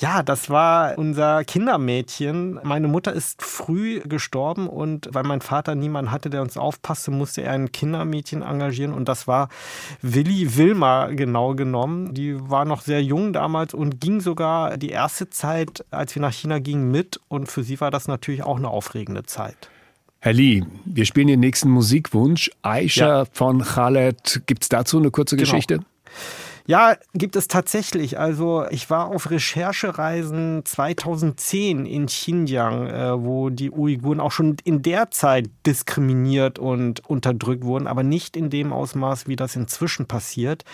Ja, 0.00 0.22
das 0.22 0.48
war 0.48 0.96
unser 0.96 1.42
Kindermädchen. 1.42 2.60
Meine 2.62 2.86
Mutter 2.86 3.12
ist 3.12 3.42
früh 3.42 3.98
gestorben 4.00 4.68
und 4.68 5.08
weil 5.12 5.24
mein 5.24 5.40
Vater 5.40 5.74
niemanden 5.74 6.12
hatte, 6.12 6.30
der 6.30 6.40
uns 6.40 6.56
aufpasste, 6.56 7.10
musste 7.10 7.42
er 7.42 7.52
ein 7.52 7.72
Kindermädchen 7.72 8.42
engagieren 8.42 8.92
und 8.92 9.08
das 9.08 9.26
war 9.26 9.48
Willi 10.00 10.56
Wilma 10.56 11.06
genau 11.08 11.54
genommen. 11.56 12.14
Die 12.14 12.36
war 12.48 12.64
noch 12.64 12.82
sehr 12.82 13.02
jung 13.02 13.32
damals 13.32 13.74
und 13.74 14.00
ging 14.00 14.20
sogar 14.20 14.76
die 14.76 14.90
erste 14.90 15.30
Zeit, 15.30 15.84
als 15.90 16.14
wir 16.14 16.22
nach 16.22 16.32
China 16.32 16.60
gingen, 16.60 16.92
mit 16.92 17.18
und 17.26 17.50
für 17.50 17.64
sie 17.64 17.80
war 17.80 17.90
das 17.90 18.06
natürlich 18.06 18.44
auch 18.44 18.56
eine 18.58 18.68
aufregende 18.68 19.24
Zeit. 19.24 19.68
Herr 20.20 20.32
Lee, 20.32 20.62
wir 20.84 21.06
spielen 21.06 21.26
den 21.26 21.40
nächsten 21.40 21.70
Musikwunsch. 21.70 22.52
Aisha 22.62 23.18
Ja. 23.20 23.24
von 23.32 23.62
Khaled. 23.62 24.42
Gibt 24.46 24.62
es 24.62 24.68
dazu 24.68 24.98
eine 24.98 25.10
kurze 25.10 25.34
Genau. 25.36 25.50
Geschichte? 25.50 25.80
Ja, 26.70 26.98
gibt 27.14 27.34
es 27.34 27.48
tatsächlich. 27.48 28.18
Also 28.18 28.66
ich 28.68 28.90
war 28.90 29.06
auf 29.06 29.30
Recherchereisen 29.30 30.66
2010 30.66 31.86
in 31.86 32.04
Xinjiang, 32.04 32.86
äh, 32.88 33.24
wo 33.24 33.48
die 33.48 33.70
Uiguren 33.70 34.20
auch 34.20 34.32
schon 34.32 34.58
in 34.64 34.82
der 34.82 35.10
Zeit 35.10 35.48
diskriminiert 35.64 36.58
und 36.58 37.08
unterdrückt 37.08 37.64
wurden, 37.64 37.86
aber 37.86 38.02
nicht 38.02 38.36
in 38.36 38.50
dem 38.50 38.74
Ausmaß, 38.74 39.26
wie 39.28 39.36
das 39.36 39.56
inzwischen 39.56 40.04
passiert. 40.04 40.66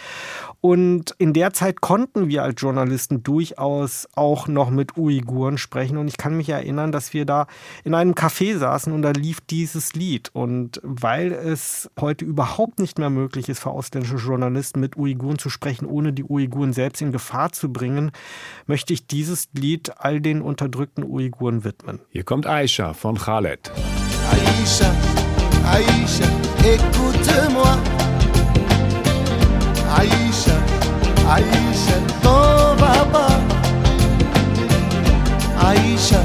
Und 0.61 1.15
in 1.19 1.33
der 1.33 1.53
Zeit 1.53 1.81
konnten 1.81 2.27
wir 2.27 2.43
als 2.43 2.61
Journalisten 2.61 3.23
durchaus 3.23 4.09
auch 4.17 4.49
noch 4.49 4.71
mit 4.71 4.99
Uiguren 4.99 5.59
sprechen. 5.59 5.97
Und 5.97 6.09
ich 6.09 6.17
kann 6.17 6.37
mich 6.37 6.49
erinnern, 6.49 6.91
dass 6.91 7.13
wir 7.13 7.25
da 7.25 7.47
in 7.85 7.95
einem 7.95 8.15
Café 8.15 8.59
saßen 8.59 8.93
und 8.93 9.03
da 9.03 9.13
lief 9.13 9.41
dieses 9.43 9.93
Lied. 9.93 10.31
Und 10.33 10.81
weil 10.83 11.31
es 11.31 11.89
heute 12.01 12.25
überhaupt 12.25 12.81
nicht 12.81 12.99
mehr 12.99 13.11
möglich 13.11 13.49
ist 13.49 13.61
für 13.61 13.71
ausländische 13.71 14.17
Journalisten 14.17 14.81
mit 14.81 14.97
Uiguren 14.97 15.39
zu 15.39 15.51
sprechen, 15.51 15.84
ohne 15.87 16.13
die 16.13 16.25
Uiguren 16.25 16.73
selbst 16.73 17.03
in 17.03 17.13
Gefahr 17.13 17.53
zu 17.53 17.73
bringen, 17.73 18.11
möchte 18.67 18.93
ich 18.93 19.07
dieses 19.07 19.49
Lied 19.53 19.93
all 19.99 20.21
den 20.21 20.43
unterdrückten 20.43 21.05
Uiguren 21.05 21.65
widmen. 21.65 22.01
Hier 22.11 22.25
kommt 22.25 22.47
Aisha 22.47 22.93
von 22.95 23.17
Khaled. 23.17 23.71
Aïcha, 24.31 24.91
Aïcha, 25.71 26.29
écoute-moi. 26.65 27.79
Aïcha, 29.97 30.57
Aïcha, 31.29 31.97
t'en 32.23 32.75
vas 32.77 33.05
pas. 33.13 33.41
Aïcha, 35.59 36.21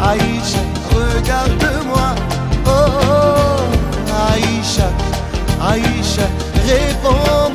Aïcha, 0.00 0.60
regarde-moi. 0.90 2.14
Oh, 2.64 2.70
oh, 2.70 3.60
Aïcha, 4.32 4.88
Aïcha, 5.60 6.26
réponds-moi. 6.66 7.45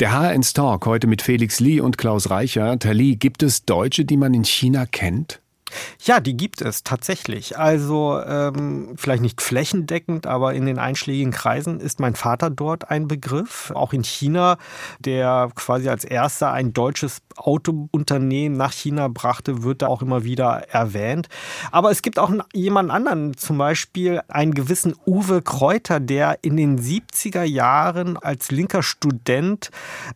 Der 0.00 0.10
HR1 0.10 0.56
Talk 0.56 0.86
heute 0.86 1.06
mit 1.06 1.22
Felix 1.22 1.60
Lee 1.60 1.78
und 1.78 1.98
Klaus 1.98 2.28
Reichert. 2.28 2.84
Herr 2.84 2.94
Lee, 2.94 3.14
gibt 3.14 3.44
es 3.44 3.64
Deutsche, 3.64 4.04
die 4.04 4.16
man 4.16 4.34
in 4.34 4.44
China 4.44 4.86
kennt? 4.86 5.40
Ja, 6.02 6.20
die 6.20 6.36
gibt 6.36 6.60
es 6.60 6.84
tatsächlich. 6.84 7.58
Also 7.58 8.20
ähm, 8.20 8.94
vielleicht 8.96 9.22
nicht 9.22 9.40
flächendeckend, 9.40 10.26
aber 10.26 10.54
in 10.54 10.66
den 10.66 10.78
einschlägigen 10.78 11.32
Kreisen 11.32 11.80
ist 11.80 12.00
mein 12.00 12.14
Vater 12.14 12.50
dort 12.50 12.90
ein 12.90 13.08
Begriff. 13.08 13.72
Auch 13.74 13.92
in 13.92 14.04
China, 14.04 14.58
der 14.98 15.50
quasi 15.54 15.88
als 15.88 16.04
erster 16.04 16.52
ein 16.52 16.72
deutsches 16.72 17.22
Autounternehmen 17.36 18.56
nach 18.56 18.72
China 18.72 19.08
brachte, 19.08 19.62
wird 19.62 19.82
da 19.82 19.88
auch 19.88 20.02
immer 20.02 20.24
wieder 20.24 20.68
erwähnt. 20.68 21.28
Aber 21.70 21.90
es 21.90 22.02
gibt 22.02 22.18
auch 22.18 22.30
jemanden 22.52 22.90
anderen, 22.90 23.36
zum 23.36 23.58
Beispiel 23.58 24.20
einen 24.28 24.54
gewissen 24.54 24.94
Uwe 25.06 25.42
Kräuter, 25.42 26.00
der 26.00 26.38
in 26.42 26.56
den 26.56 26.78
70er 26.78 27.42
Jahren 27.42 28.16
als 28.16 28.50
linker 28.50 28.82
Student 28.82 29.70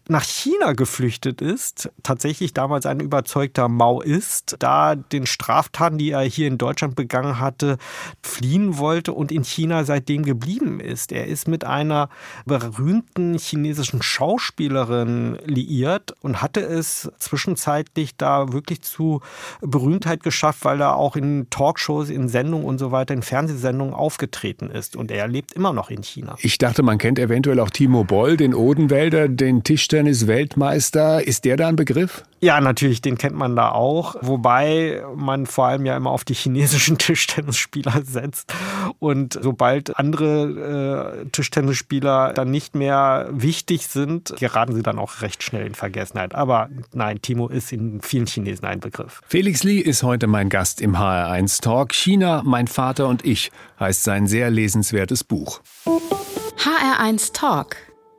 nach 0.08 0.24
China 0.24 0.72
geflüchtet 0.72 1.40
ist. 1.40 1.90
Tatsächlich 2.02 2.54
damals 2.54 2.86
ein 2.86 3.00
überzeugter 3.00 3.68
Maoist, 3.68 4.56
da 4.58 4.94
den 4.94 5.26
Straftaten, 5.48 5.96
die 5.96 6.11
er 6.11 6.20
hier 6.20 6.46
in 6.46 6.58
Deutschland 6.58 6.94
begangen 6.94 7.40
hatte, 7.40 7.78
fliehen 8.22 8.76
wollte 8.76 9.14
und 9.14 9.32
in 9.32 9.44
China 9.44 9.84
seitdem 9.84 10.22
geblieben 10.22 10.78
ist. 10.78 11.11
Er 11.11 11.26
ist 11.26 11.48
mit 11.48 11.64
einer 11.64 12.11
berühmten 12.44 13.38
chinesischen 13.38 14.02
Schauspielerin 14.02 15.38
liiert 15.46 16.14
und 16.20 16.42
hatte 16.42 16.61
es 16.61 17.11
zwischenzeitlich 17.18 18.18
da 18.18 18.52
wirklich 18.52 18.82
zu 18.82 19.22
Berühmtheit 19.62 20.22
geschafft, 20.22 20.66
weil 20.66 20.82
er 20.82 20.96
auch 20.96 21.16
in 21.16 21.48
Talkshows, 21.48 22.11
in 22.11 22.28
Sendungen 22.28 22.66
und 22.66 22.76
so 22.76 22.92
weiter, 22.92 23.14
in 23.14 23.22
Fernsehsendungen 23.22 23.94
aufgetreten 23.94 24.68
ist. 24.68 24.96
Und 24.96 25.11
er 25.11 25.28
lebt 25.28 25.54
immer 25.54 25.72
noch 25.72 25.88
in 25.88 26.02
China. 26.02 26.37
Ich 26.40 26.58
dachte, 26.58 26.82
man 26.82 26.98
kennt 26.98 27.18
eventuell 27.18 27.58
auch 27.61 27.70
Timo 27.70 28.04
Boll, 28.04 28.37
den 28.37 28.54
Odenwälder, 28.54 29.28
den 29.28 29.64
Tischtennis-Weltmeister. 29.64 31.26
Ist 31.26 31.46
der 31.46 31.56
da 31.56 31.68
ein 31.68 31.76
Begriff? 31.76 32.22
Ja, 32.40 32.61
natürlich, 32.61 33.02
den 33.02 33.18
kennt 33.18 33.34
man 33.34 33.56
da 33.56 33.72
auch. 33.72 34.14
Wobei 34.20 35.02
man 35.16 35.38
vor 35.46 35.66
allem 35.66 35.87
ja 35.87 35.96
immer 35.96 36.11
auf 36.11 36.24
die 36.24 36.35
chinesischen 36.35 36.98
Tischtennisspieler 36.98 38.03
setzt. 38.05 38.53
Und 38.98 39.38
sobald 39.40 39.98
andere 39.98 41.22
äh, 41.24 41.31
Tischtennisspieler 41.31 42.33
dann 42.33 42.51
nicht 42.51 42.74
mehr 42.74 43.29
wichtig 43.31 43.87
sind, 43.88 44.35
geraten 44.38 44.74
sie 44.74 44.83
dann 44.83 44.98
auch 44.98 45.22
recht 45.22 45.42
schnell 45.42 45.66
in 45.66 45.74
Vergessenheit. 45.74 46.35
Aber 46.35 46.68
nein, 46.92 47.20
Timo 47.22 47.48
ist 47.48 47.72
in 47.72 48.01
vielen 48.01 48.27
Chinesen 48.27 48.66
ein 48.66 48.81
Begriff. 48.81 49.20
Felix 49.29 49.62
Lee 49.62 49.79
ist 49.79 50.03
heute 50.03 50.27
mein 50.27 50.48
Gast 50.48 50.81
im 50.81 50.96
HR1 50.96 51.62
Talk. 51.62 51.92
China, 51.92 52.42
mein 52.44 52.66
Vater 52.66 53.09
und 53.09 53.24
ich 53.24 53.51
heißt 53.81 54.05
sein 54.05 54.27
sehr 54.27 54.51
lesenswertes 54.51 55.24
Buch. 55.24 55.61
HR1 56.59 57.33
Talk. 57.33 57.77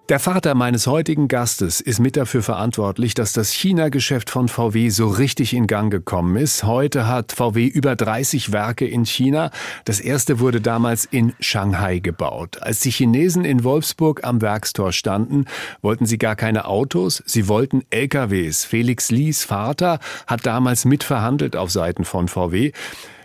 Der 0.09 0.17
Vater 0.17 0.55
meines 0.55 0.87
heutigen 0.87 1.27
Gastes 1.27 1.81
ist 1.81 1.99
mit 1.99 2.17
dafür 2.17 2.41
verantwortlich, 2.41 3.13
dass 3.13 3.31
das 3.31 3.51
China-Geschäft 3.51 4.31
von 4.31 4.47
VW 4.47 4.89
so 4.89 5.07
richtig 5.07 5.53
in 5.53 5.67
Gang 5.67 5.91
gekommen 5.91 6.35
ist. 6.35 6.63
Heute 6.63 7.05
hat 7.05 7.31
VW 7.31 7.67
über 7.67 7.95
30 7.95 8.51
Werke 8.51 8.87
in 8.87 9.05
China. 9.05 9.51
Das 9.85 9.99
erste 9.99 10.39
wurde 10.39 10.61
damals 10.61 11.05
in 11.05 11.33
Shanghai 11.39 11.99
gebaut. 11.99 12.57
Als 12.59 12.79
die 12.79 12.89
Chinesen 12.89 13.45
in 13.45 13.63
Wolfsburg 13.63 14.23
am 14.23 14.41
Werkstor 14.41 14.93
standen, 14.93 15.45
wollten 15.83 16.07
sie 16.07 16.17
gar 16.17 16.35
keine 16.35 16.65
Autos, 16.65 17.21
sie 17.27 17.47
wollten 17.47 17.83
LKWs. 17.91 18.65
Felix 18.65 19.11
Lees 19.11 19.43
Vater 19.43 19.99
hat 20.25 20.43
damals 20.43 20.85
mitverhandelt 20.85 21.55
auf 21.55 21.69
Seiten 21.69 22.03
von 22.03 22.27
VW. 22.27 22.71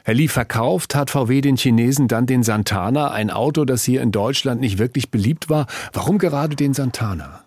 Herr 0.06 0.12
Lee, 0.12 0.28
verkauft 0.28 0.94
hat 0.94 1.08
VW 1.08 1.40
den 1.40 1.56
Chinesen 1.56 2.08
dann 2.08 2.26
den 2.26 2.42
Santana, 2.42 3.10
ein 3.10 3.30
Auto, 3.30 3.64
das 3.64 3.84
hier 3.84 4.02
in 4.02 4.12
Deutschland 4.12 4.60
nicht 4.60 4.76
wirklich 4.76 5.10
beliebt 5.10 5.48
war. 5.48 5.66
Warum 5.94 6.18
gerade 6.18 6.56
den 6.56 6.74
Santana? 6.74 7.43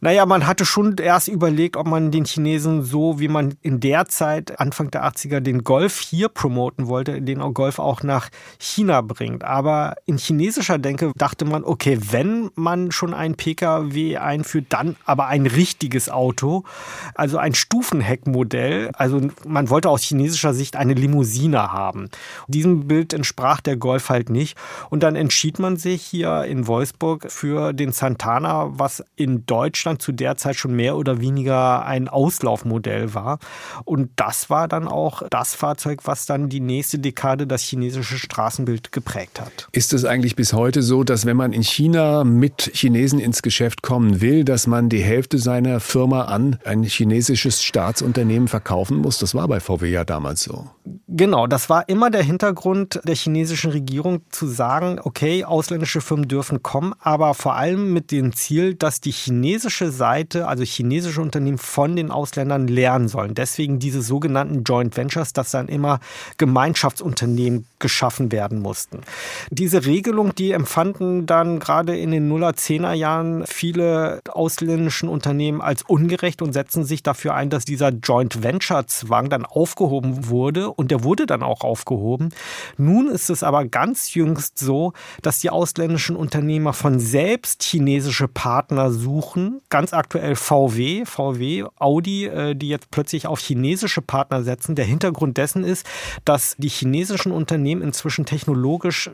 Naja, 0.00 0.26
man 0.26 0.46
hatte 0.46 0.66
schon 0.66 0.96
erst 0.98 1.28
überlegt, 1.28 1.76
ob 1.76 1.86
man 1.86 2.10
den 2.10 2.26
Chinesen 2.26 2.82
so, 2.82 3.18
wie 3.18 3.28
man 3.28 3.54
in 3.62 3.80
der 3.80 4.06
Zeit, 4.06 4.60
Anfang 4.60 4.90
der 4.90 5.04
80er, 5.04 5.40
den 5.40 5.64
Golf 5.64 6.00
hier 6.00 6.28
promoten 6.28 6.86
wollte, 6.86 7.22
den 7.22 7.38
Golf 7.54 7.78
auch 7.78 8.02
nach 8.02 8.28
China 8.58 9.00
bringt. 9.00 9.42
Aber 9.42 9.94
in 10.04 10.18
chinesischer 10.18 10.78
Denke 10.78 11.12
dachte 11.16 11.46
man, 11.46 11.64
okay, 11.64 11.98
wenn 12.10 12.50
man 12.56 12.92
schon 12.92 13.14
ein 13.14 13.36
Pkw 13.36 14.18
einführt, 14.18 14.66
dann 14.68 14.96
aber 15.06 15.28
ein 15.28 15.46
richtiges 15.46 16.10
Auto, 16.10 16.64
also 17.14 17.38
ein 17.38 17.54
Stufenheckmodell. 17.54 18.90
Also 18.92 19.22
man 19.46 19.70
wollte 19.70 19.88
aus 19.88 20.02
chinesischer 20.02 20.52
Sicht 20.52 20.76
eine 20.76 20.92
Limousine 20.92 21.72
haben. 21.72 22.10
Diesem 22.48 22.86
Bild 22.86 23.14
entsprach 23.14 23.62
der 23.62 23.78
Golf 23.78 24.10
halt 24.10 24.28
nicht. 24.28 24.58
Und 24.90 25.02
dann 25.02 25.16
entschied 25.16 25.58
man 25.58 25.78
sich 25.78 26.02
hier 26.02 26.44
in 26.44 26.66
Wolfsburg 26.66 27.32
für 27.32 27.72
den 27.72 27.92
Santana, 27.92 28.68
was 28.78 29.02
in 29.16 29.46
Deutschland 29.46 29.85
Deutschland 29.86 30.02
zu 30.02 30.10
der 30.10 30.36
Zeit 30.36 30.56
schon 30.56 30.74
mehr 30.74 30.96
oder 30.96 31.20
weniger 31.20 31.86
ein 31.86 32.08
Auslaufmodell 32.08 33.14
war. 33.14 33.38
Und 33.84 34.10
das 34.16 34.50
war 34.50 34.66
dann 34.66 34.88
auch 34.88 35.22
das 35.30 35.54
Fahrzeug, 35.54 36.00
was 36.04 36.26
dann 36.26 36.48
die 36.48 36.58
nächste 36.58 36.98
Dekade 36.98 37.46
das 37.46 37.62
chinesische 37.62 38.18
Straßenbild 38.18 38.90
geprägt 38.90 39.40
hat. 39.40 39.68
Ist 39.70 39.92
es 39.92 40.04
eigentlich 40.04 40.34
bis 40.34 40.52
heute 40.52 40.82
so, 40.82 41.04
dass 41.04 41.24
wenn 41.24 41.36
man 41.36 41.52
in 41.52 41.62
China 41.62 42.24
mit 42.24 42.70
Chinesen 42.74 43.20
ins 43.20 43.42
Geschäft 43.42 43.82
kommen 43.82 44.20
will, 44.20 44.44
dass 44.44 44.66
man 44.66 44.88
die 44.88 45.02
Hälfte 45.02 45.38
seiner 45.38 45.78
Firma 45.78 46.22
an 46.22 46.58
ein 46.64 46.82
chinesisches 46.82 47.62
Staatsunternehmen 47.62 48.48
verkaufen 48.48 48.96
muss? 48.96 49.18
Das 49.18 49.36
war 49.36 49.46
bei 49.46 49.60
VW 49.60 49.88
ja 49.88 50.04
damals 50.04 50.42
so. 50.42 50.68
Genau, 51.08 51.48
das 51.48 51.68
war 51.68 51.88
immer 51.88 52.10
der 52.10 52.22
Hintergrund 52.22 53.00
der 53.04 53.16
chinesischen 53.16 53.72
Regierung 53.72 54.20
zu 54.30 54.46
sagen, 54.46 55.00
okay, 55.02 55.44
ausländische 55.44 56.00
Firmen 56.00 56.28
dürfen 56.28 56.62
kommen, 56.62 56.94
aber 57.00 57.34
vor 57.34 57.56
allem 57.56 57.92
mit 57.92 58.12
dem 58.12 58.32
Ziel, 58.34 58.74
dass 58.74 59.00
die 59.00 59.10
chinesische 59.10 59.90
Seite, 59.90 60.46
also 60.46 60.62
chinesische 60.62 61.20
Unternehmen 61.20 61.58
von 61.58 61.96
den 61.96 62.12
Ausländern 62.12 62.68
lernen 62.68 63.08
sollen. 63.08 63.34
Deswegen 63.34 63.80
diese 63.80 64.00
sogenannten 64.00 64.62
Joint 64.62 64.96
Ventures, 64.96 65.32
dass 65.32 65.50
dann 65.50 65.66
immer 65.66 65.98
Gemeinschaftsunternehmen 66.38 67.66
geschaffen 67.80 68.30
werden 68.30 68.60
mussten. 68.60 69.00
Diese 69.50 69.86
Regelung, 69.86 70.34
die 70.36 70.52
empfanden 70.52 71.26
dann 71.26 71.58
gerade 71.58 71.96
in 71.96 72.12
den 72.12 72.28
Nuller, 72.28 72.54
Zehner 72.54 72.92
Jahren 72.92 73.44
viele 73.46 74.20
ausländischen 74.28 75.08
Unternehmen 75.08 75.60
als 75.60 75.82
ungerecht 75.82 76.42
und 76.42 76.52
setzen 76.52 76.84
sich 76.84 77.02
dafür 77.02 77.34
ein, 77.34 77.50
dass 77.50 77.64
dieser 77.64 77.88
Joint 77.88 78.44
Venture 78.44 78.86
Zwang 78.86 79.30
dann 79.30 79.44
aufgehoben 79.44 80.28
wurde 80.28 80.75
und 80.76 80.90
der 80.90 81.02
wurde 81.02 81.26
dann 81.26 81.42
auch 81.42 81.62
aufgehoben. 81.62 82.30
Nun 82.76 83.08
ist 83.08 83.30
es 83.30 83.42
aber 83.42 83.64
ganz 83.64 84.14
jüngst 84.14 84.58
so, 84.58 84.92
dass 85.22 85.40
die 85.40 85.50
ausländischen 85.50 86.16
Unternehmer 86.16 86.72
von 86.72 87.00
selbst 87.00 87.62
chinesische 87.62 88.28
Partner 88.28 88.92
suchen. 88.92 89.60
Ganz 89.68 89.92
aktuell 89.92 90.36
VW, 90.36 91.04
VW, 91.04 91.64
Audi, 91.78 92.26
äh, 92.26 92.54
die 92.54 92.68
jetzt 92.68 92.90
plötzlich 92.90 93.26
auf 93.26 93.40
chinesische 93.40 94.02
Partner 94.02 94.42
setzen. 94.42 94.74
Der 94.74 94.84
Hintergrund 94.84 95.36
dessen 95.36 95.64
ist, 95.64 95.86
dass 96.24 96.54
die 96.58 96.68
chinesischen 96.68 97.32
Unternehmen 97.32 97.82
inzwischen 97.82 98.26
technologisch 98.26 99.10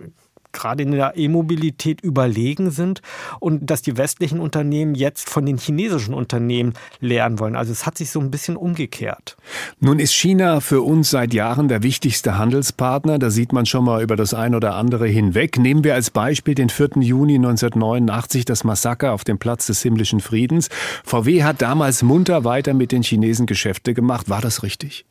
gerade 0.52 0.82
in 0.82 0.92
der 0.92 1.16
E-Mobilität 1.16 2.00
überlegen 2.00 2.70
sind 2.70 3.02
und 3.40 3.70
dass 3.70 3.82
die 3.82 3.96
westlichen 3.96 4.40
Unternehmen 4.40 4.94
jetzt 4.94 5.28
von 5.28 5.46
den 5.46 5.58
chinesischen 5.58 6.14
Unternehmen 6.14 6.74
lernen 7.00 7.38
wollen. 7.38 7.56
Also 7.56 7.72
es 7.72 7.86
hat 7.86 7.98
sich 7.98 8.10
so 8.10 8.20
ein 8.20 8.30
bisschen 8.30 8.56
umgekehrt. 8.56 9.36
Nun 9.80 9.98
ist 9.98 10.12
China 10.12 10.60
für 10.60 10.82
uns 10.82 11.10
seit 11.10 11.34
Jahren 11.34 11.68
der 11.68 11.82
wichtigste 11.82 12.38
Handelspartner. 12.38 13.18
Da 13.18 13.30
sieht 13.30 13.52
man 13.52 13.66
schon 13.66 13.84
mal 13.84 14.02
über 14.02 14.16
das 14.16 14.34
ein 14.34 14.54
oder 14.54 14.74
andere 14.74 15.06
hinweg. 15.06 15.58
Nehmen 15.58 15.84
wir 15.84 15.94
als 15.94 16.10
Beispiel 16.10 16.54
den 16.54 16.68
4. 16.68 16.90
Juni 17.00 17.36
1989, 17.36 18.44
das 18.44 18.64
Massaker 18.64 19.12
auf 19.12 19.24
dem 19.24 19.38
Platz 19.38 19.66
des 19.66 19.82
himmlischen 19.82 20.20
Friedens. 20.20 20.68
VW 21.04 21.42
hat 21.42 21.62
damals 21.62 22.02
munter 22.02 22.44
weiter 22.44 22.74
mit 22.74 22.92
den 22.92 23.02
Chinesen 23.02 23.46
Geschäfte 23.46 23.94
gemacht. 23.94 24.28
War 24.28 24.40
das 24.40 24.62
richtig? 24.62 25.04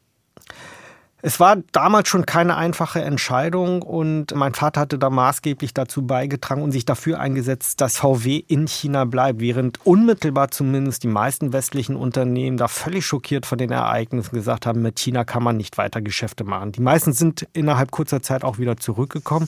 Es 1.24 1.40
war 1.40 1.58
damals 1.72 2.10
schon 2.10 2.26
keine 2.26 2.58
einfache 2.58 3.02
Entscheidung 3.02 3.84
und 3.84 4.34
mein 4.34 4.56
Vater 4.56 4.82
hatte 4.82 4.98
da 4.98 5.10
maßgeblich 5.10 5.74
dazu 5.74 6.06
beigetragen 6.06 6.64
und 6.64 6.72
sich 6.72 6.86
dafür 6.86 7.20
eingesetzt, 7.20 7.80
dass 7.80 7.98
VW 7.98 8.38
in 8.48 8.68
China 8.68 9.06
bleibt, 9.06 9.40
während 9.40 9.86
unmittelbar 9.86 10.50
zumindest 10.50 11.04
die 11.04 11.08
meisten 11.08 11.54
westlichen 11.54 11.96
Unternehmen 11.96 12.58
da 12.58 12.68
völlig 12.68 13.06
schockiert 13.06 13.46
von 13.46 13.60
den 13.60 13.72
Ereignissen 13.72 14.34
gesagt 14.34 14.66
haben, 14.66 14.82
mit 14.82 15.00
China 15.00 15.24
kann 15.24 15.44
man 15.44 15.58
nicht 15.58 15.78
weiter 15.78 16.02
Geschäfte 16.02 16.44
machen. 16.44 16.72
Die 16.72 16.82
meisten 16.82 17.14
sind 17.14 17.48
innerhalb 17.54 17.92
kurzer 17.92 18.24
Zeit 18.24 18.44
auch 18.44 18.58
wieder 18.58 18.78
zurückgekommen. 18.78 19.48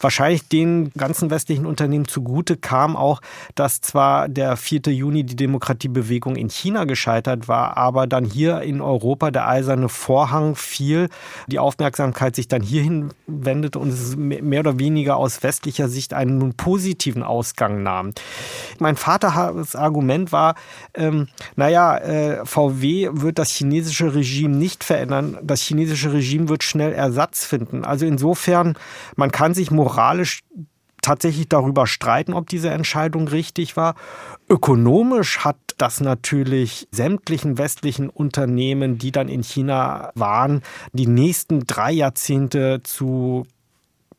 Wahrscheinlich 0.00 0.48
den 0.48 0.90
ganzen 0.96 1.30
westlichen 1.30 1.66
Unternehmen 1.66 2.08
zugute 2.08 2.56
kam 2.56 2.96
auch, 2.96 3.20
dass 3.54 3.80
zwar 3.80 4.28
der 4.28 4.56
4. 4.56 4.92
Juni 4.92 5.22
die 5.22 5.36
Demokratiebewegung 5.36 6.34
in 6.34 6.50
China 6.50 6.84
gescheitert 6.84 7.46
war, 7.46 7.76
aber 7.76 8.08
dann 8.08 8.24
hier 8.24 8.62
in 8.62 8.80
Europa 8.80 9.30
der 9.30 9.46
eiserne 9.46 9.88
Vorhang 9.88 10.56
fiel 10.56 11.03
die 11.46 11.58
Aufmerksamkeit 11.58 12.36
sich 12.36 12.48
dann 12.48 12.62
hierhin 12.62 13.10
wendet 13.26 13.76
und 13.76 13.88
es 13.88 14.16
mehr 14.16 14.60
oder 14.60 14.78
weniger 14.78 15.16
aus 15.16 15.42
westlicher 15.42 15.88
Sicht 15.88 16.14
einen 16.14 16.54
positiven 16.54 17.22
Ausgang 17.22 17.82
nahm. 17.82 18.12
Mein 18.78 18.96
Vaters 18.96 19.76
Argument 19.76 20.32
war, 20.32 20.54
ähm, 20.94 21.28
naja, 21.56 21.98
äh, 21.98 22.46
VW 22.46 23.10
wird 23.12 23.38
das 23.38 23.50
chinesische 23.50 24.14
Regime 24.14 24.56
nicht 24.56 24.84
verändern. 24.84 25.38
Das 25.42 25.60
chinesische 25.60 26.12
Regime 26.12 26.48
wird 26.48 26.62
schnell 26.62 26.92
Ersatz 26.92 27.44
finden. 27.44 27.84
Also 27.84 28.06
insofern, 28.06 28.76
man 29.16 29.30
kann 29.30 29.54
sich 29.54 29.70
moralisch 29.70 30.40
tatsächlich 31.04 31.48
darüber 31.48 31.86
streiten, 31.86 32.32
ob 32.32 32.48
diese 32.48 32.70
Entscheidung 32.70 33.28
richtig 33.28 33.76
war. 33.76 33.94
Ökonomisch 34.48 35.40
hat 35.40 35.56
das 35.76 36.00
natürlich 36.00 36.88
sämtlichen 36.90 37.58
westlichen 37.58 38.08
Unternehmen, 38.08 38.96
die 38.96 39.12
dann 39.12 39.28
in 39.28 39.42
China 39.42 40.10
waren, 40.14 40.62
die 40.92 41.06
nächsten 41.06 41.66
drei 41.66 41.92
Jahrzehnte 41.92 42.80
zu 42.82 43.46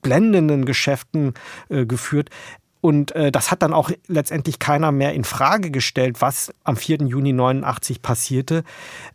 blendenden 0.04 0.66
Geschäften 0.66 1.34
äh, 1.70 1.88
geführt. 1.88 2.30
Und 2.86 3.16
äh, 3.16 3.32
das 3.32 3.50
hat 3.50 3.64
dann 3.64 3.74
auch 3.74 3.90
letztendlich 4.06 4.60
keiner 4.60 4.92
mehr 4.92 5.16
in 5.16 5.24
Frage 5.24 5.72
gestellt, 5.72 6.22
was 6.22 6.54
am 6.64 6.78
4. 6.78 6.98
Juni 7.08 7.34
89 7.34 8.04
passierte. 8.04 8.64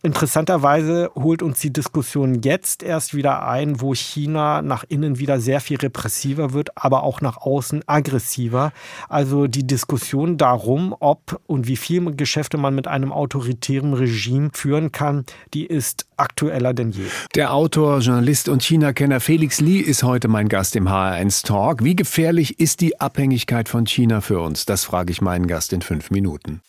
Interessanterweise 0.03 1.13
holt 1.15 1.41
uns 1.41 1.61
die 1.61 1.73
Diskussion 1.73 2.43
jetzt 2.43 2.83
erst 2.83 3.15
wieder 3.15 3.47
ein, 3.47 3.81
wo 3.81 3.95
China 3.95 4.61
nach 4.61 4.83
innen 4.89 5.21
wieder 5.21 5.39
sehr 5.39 5.61
viel 5.61 5.77
repressiver 5.77 6.53
wird, 6.53 6.77
aber 6.77 7.05
auch 7.05 7.21
nach 7.21 7.37
außen 7.37 7.85
aggressiver. 7.87 8.73
Also 9.09 9.47
die 9.47 9.69
Diskussion 9.69 10.37
darum, 10.37 10.93
ob 10.99 11.41
und 11.47 11.69
wie 11.69 11.77
viel 11.77 12.17
Geschäfte 12.17 12.59
man 12.59 12.75
mit 12.75 12.89
einem 12.89 13.13
autoritären 13.13 13.95
Regime 13.95 14.51
führen 14.53 14.91
kann, 14.91 15.25
die 15.55 15.65
ist 15.65 16.07
aktueller 16.17 16.75
denn 16.75 16.91
je. 16.91 17.05
Der 17.37 17.53
Autor, 17.53 18.01
Journalist 18.01 18.49
und 18.49 18.65
China-Kenner 18.65 19.21
Felix 19.21 19.61
Lee 19.61 19.79
ist 19.79 20.03
heute 20.03 20.27
mein 20.27 20.49
Gast 20.49 20.75
im 20.75 20.89
HR1 20.89 21.47
Talk. 21.47 21.85
Wie 21.85 21.95
gefährlich 21.95 22.59
ist 22.59 22.81
die 22.81 23.01
Abhängigkeit 23.01 23.60
Abhängigkeit 23.61 23.69
von 23.69 23.87
China 23.87 24.21
für 24.21 24.41
uns? 24.41 24.65
Das 24.65 24.85
frage 24.85 25.13
ich 25.13 25.21
meinen 25.21 25.47
Gast 25.47 25.73
in 25.73 25.83
fünf 25.83 26.11
Minuten. 26.11 26.61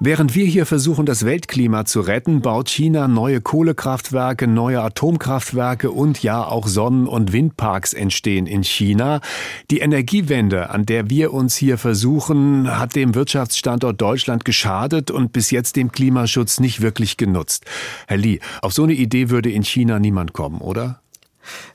Während 0.00 0.36
wir 0.36 0.46
hier 0.46 0.64
versuchen, 0.64 1.06
das 1.06 1.24
Weltklima 1.24 1.84
zu 1.84 2.00
retten, 2.00 2.40
baut 2.40 2.68
China 2.68 3.08
neue 3.08 3.40
Kohlekraftwerke, 3.40 4.46
neue 4.46 4.80
Atomkraftwerke 4.80 5.90
und 5.90 6.22
ja 6.22 6.44
auch 6.46 6.68
Sonnen- 6.68 7.08
und 7.08 7.32
Windparks 7.32 7.94
entstehen 7.94 8.46
in 8.46 8.62
China. 8.62 9.20
Die 9.72 9.80
Energiewende, 9.80 10.70
an 10.70 10.86
der 10.86 11.10
wir 11.10 11.32
uns 11.34 11.56
hier 11.56 11.78
versuchen, 11.78 12.78
hat 12.78 12.94
dem 12.94 13.16
Wirtschaftsstandort 13.16 14.00
Deutschland 14.00 14.44
geschadet 14.44 15.10
und 15.10 15.32
bis 15.32 15.50
jetzt 15.50 15.74
dem 15.74 15.90
Klimaschutz 15.90 16.60
nicht 16.60 16.80
wirklich 16.80 17.16
genutzt. 17.16 17.64
Herr 18.06 18.18
Li, 18.18 18.38
auf 18.62 18.72
so 18.72 18.84
eine 18.84 18.94
Idee 18.94 19.30
würde 19.30 19.50
in 19.50 19.64
China 19.64 19.98
niemand 19.98 20.32
kommen, 20.32 20.60
oder? 20.60 21.00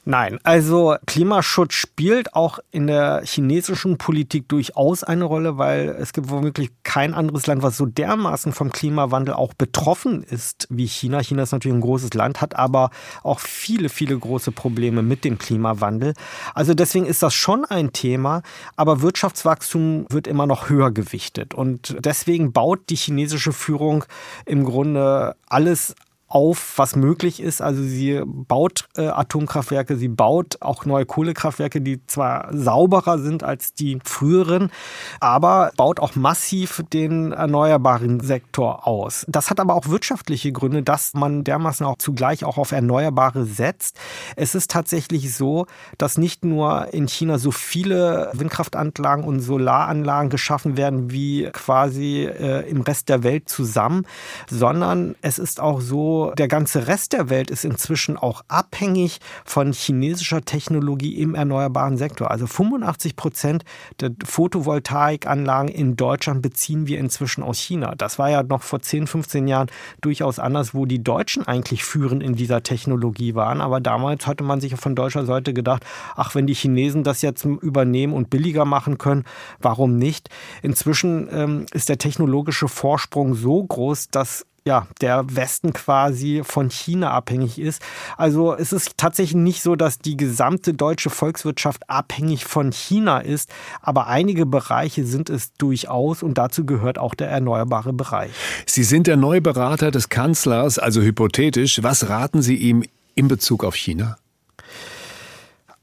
Nein, 0.06 0.40
also 0.44 0.96
Klimaschutz 1.06 1.74
spielt 1.74 2.34
auch 2.36 2.60
in 2.72 2.88
der 2.88 3.22
chinesischen 3.24 3.98
Politik 3.98 4.50
durchaus 4.50 5.04
eine 5.04 5.24
Rolle, 5.24 5.58
weil 5.58 5.90
es 5.90 6.14
gibt 6.14 6.30
womöglich 6.30 6.72
kein 6.84 7.14
anderes 7.14 7.48
Land, 7.48 7.64
was 7.64 7.78
so 7.78 7.86
dermaßen 7.86 8.52
vom 8.52 8.72
Klimawandel 8.72 9.34
auch 9.34 9.54
betroffen 9.54 10.24
ist 10.24 10.68
wie 10.70 10.88
China. 10.88 11.22
China 11.22 11.44
ist 11.44 11.52
natürlich 11.52 11.78
ein 11.78 11.82
großes 11.82 12.14
Land, 12.14 12.42
hat 12.42 12.56
aber 12.56 12.90
auch 13.24 13.40
viele, 13.40 13.90
viele 13.90 14.18
große 14.18 14.52
Probleme 14.52 15.02
mit 15.02 15.24
dem 15.24 15.38
Klimawandel. 15.38 16.14
Also 16.54 16.74
deswegen 16.74 17.06
ist 17.06 17.24
das 17.24 17.34
schon 17.34 17.66
ein 17.66 17.94
Thema, 17.94 18.42
aber 18.76 19.02
Wirtschaftswachstum 19.02 20.06
wird 20.10 20.28
immer 20.28 20.46
noch 20.46 20.70
höher 20.70 20.92
gewichtet. 20.92 21.54
Und 21.54 21.96
deswegen 22.00 22.52
baut 22.52 22.90
die 22.90 22.96
chinesische 22.96 23.54
Führung 23.54 24.06
im 24.46 24.66
Grunde 24.66 25.36
alles 25.48 25.96
auf, 26.34 26.74
was 26.78 26.96
möglich 26.96 27.40
ist. 27.40 27.62
Also 27.62 27.84
sie 27.84 28.22
baut 28.26 28.86
äh, 28.98 29.06
Atomkraftwerke, 29.06 29.96
sie 29.98 30.08
baut 30.08 30.58
auch 30.62 30.84
neue 30.86 31.06
Kohlekraftwerke, 31.06 31.80
die 31.80 32.06
zwar 32.08 32.50
sauberer 32.52 33.20
sind 33.20 33.44
als 33.44 33.76
die 33.76 34.00
früheren, 34.04 34.72
aber 35.20 35.72
baut 35.78 36.00
auch 36.00 36.16
massiv 36.16 36.84
den 36.92 37.34
erneuerbaren 37.34 38.20
Sektor 38.20 38.88
aus. 38.88 39.28
Das 39.30 39.52
hat 39.52 39.60
aber 39.60 39.76
auch 39.76 39.90
wirtschaftliche 39.90 40.52
Gründe, 40.52 40.82
dass 40.82 41.14
man 41.14 41.44
dermaßen 41.44 41.86
auch 41.86 41.98
zugleich 41.98 42.44
auch 42.44 42.58
auf 42.58 42.72
Erneuerbare 42.72 43.46
setzt. 43.46 44.00
Es 44.36 44.56
ist 44.56 44.72
tatsächlich 44.72 45.36
so, 45.36 45.68
dass 46.00 46.18
nicht 46.18 46.44
nur 46.44 46.92
in 46.96 47.08
China 47.08 47.38
so 47.38 47.52
viele 47.52 48.32
Windkraftanlagen 48.34 49.24
und 49.24 49.40
Solaranlagen 49.40 50.32
geschaffen 50.32 50.78
werden 50.78 51.12
wie 51.12 51.48
quasi 51.54 52.24
äh, 52.24 52.68
im 52.68 52.82
Rest 52.82 53.10
der 53.10 53.22
Welt 53.22 53.50
zusammen, 53.50 54.08
sondern 54.50 55.16
es 55.22 55.38
ist 55.38 55.60
auch 55.60 55.80
so, 55.80 56.23
Der 56.32 56.48
ganze 56.48 56.88
Rest 56.88 57.14
der 57.14 57.30
Welt 57.30 57.52
ist 57.52 57.66
inzwischen 57.66 58.18
auch 58.18 58.44
abhängig 58.48 59.20
von 59.46 59.74
chinesischer 59.74 60.42
Technologie 60.42 61.20
im 61.20 61.36
erneuerbaren 61.36 61.98
Sektor. 61.98 62.32
Also 62.32 62.48
85 62.48 63.16
Prozent 63.16 63.66
der 64.00 64.12
Photovoltaikanlagen 64.26 65.70
in 65.70 65.96
Deutschland 65.96 66.42
beziehen 66.42 66.88
wir 66.88 67.00
inzwischen 67.00 67.44
aus 67.44 67.60
China. 67.60 67.96
Das 67.96 68.20
war 68.20 68.30
ja 68.30 68.44
noch 68.44 68.64
vor 68.64 68.82
10, 68.82 69.08
15 69.08 69.48
Jahren 69.48 69.68
durchaus 70.02 70.40
anders, 70.40 70.74
wo 70.74 70.86
die 70.86 71.04
Deutschen 71.04 71.48
eigentlich 71.48 71.84
führend 71.84 72.24
in 72.24 72.36
dieser 72.36 72.64
Technologie 72.64 73.36
waren. 73.36 73.62
Aber 73.62 73.80
damals 73.80 74.28
hatte 74.28 74.44
man 74.44 74.62
sich 74.62 74.76
von 74.76 74.96
deutscher 74.96 75.26
Seite 75.26 75.54
gedacht, 75.54 75.86
ach, 76.16 76.36
wenn 76.36 76.48
die 76.48 76.56
Chinesen 76.56 77.04
das 77.04 77.22
jetzt 77.22 77.46
übernehmen 77.46 78.14
und 78.14 78.30
billiger 78.30 78.66
machen 78.66 78.98
können, 78.98 79.24
warum 79.60 79.98
nicht? 79.98 80.30
Inzwischen 80.62 81.28
ähm, 81.32 81.66
ist 81.74 81.90
der 81.90 81.98
technologische 81.98 82.68
Vorsprung 82.68 83.36
so 83.36 83.64
groß, 83.64 84.10
dass 84.10 84.46
ja, 84.66 84.88
der 85.02 85.36
Westen 85.36 85.74
quasi 85.74 86.42
von 86.44 86.70
China 86.70 87.12
abhängig 87.12 87.60
ist. 87.60 87.82
Also 88.18 88.56
es 88.56 88.72
ist 88.72 88.98
tatsächlich 88.98 89.36
nicht 89.36 89.62
so, 89.62 89.76
dass 89.76 90.00
die 90.00 90.16
gesamte 90.16 90.74
deutsche 90.74 91.10
Volkswirtschaft 91.10 91.90
abhängig 91.90 92.46
von 92.46 92.72
China 92.72 93.20
ist, 93.20 93.50
aber 93.82 94.08
einige 94.08 94.46
Bereiche 94.46 95.06
sind 95.06 95.30
es 95.30 95.54
durchaus 95.54 96.24
und 96.24 96.38
dazu 96.38 96.66
gehört 96.66 96.98
auch 96.98 97.14
der 97.14 97.30
erneuerbare 97.30 97.92
Bereich. 97.92 98.32
Sie 98.66 98.84
sind 98.84 99.08
der 99.08 99.18
neue 99.18 99.42
Berater 99.42 99.92
des 99.92 100.10
Kanzlers, 100.10 100.80
also 100.80 101.02
hypothetisch. 101.02 101.84
Was 101.84 102.08
raten 102.08 102.42
Sie 102.42 102.56
ihm 102.56 102.84
in 103.16 103.28
Bezug 103.28 103.64
auf 103.64 103.76
China? 103.76 104.18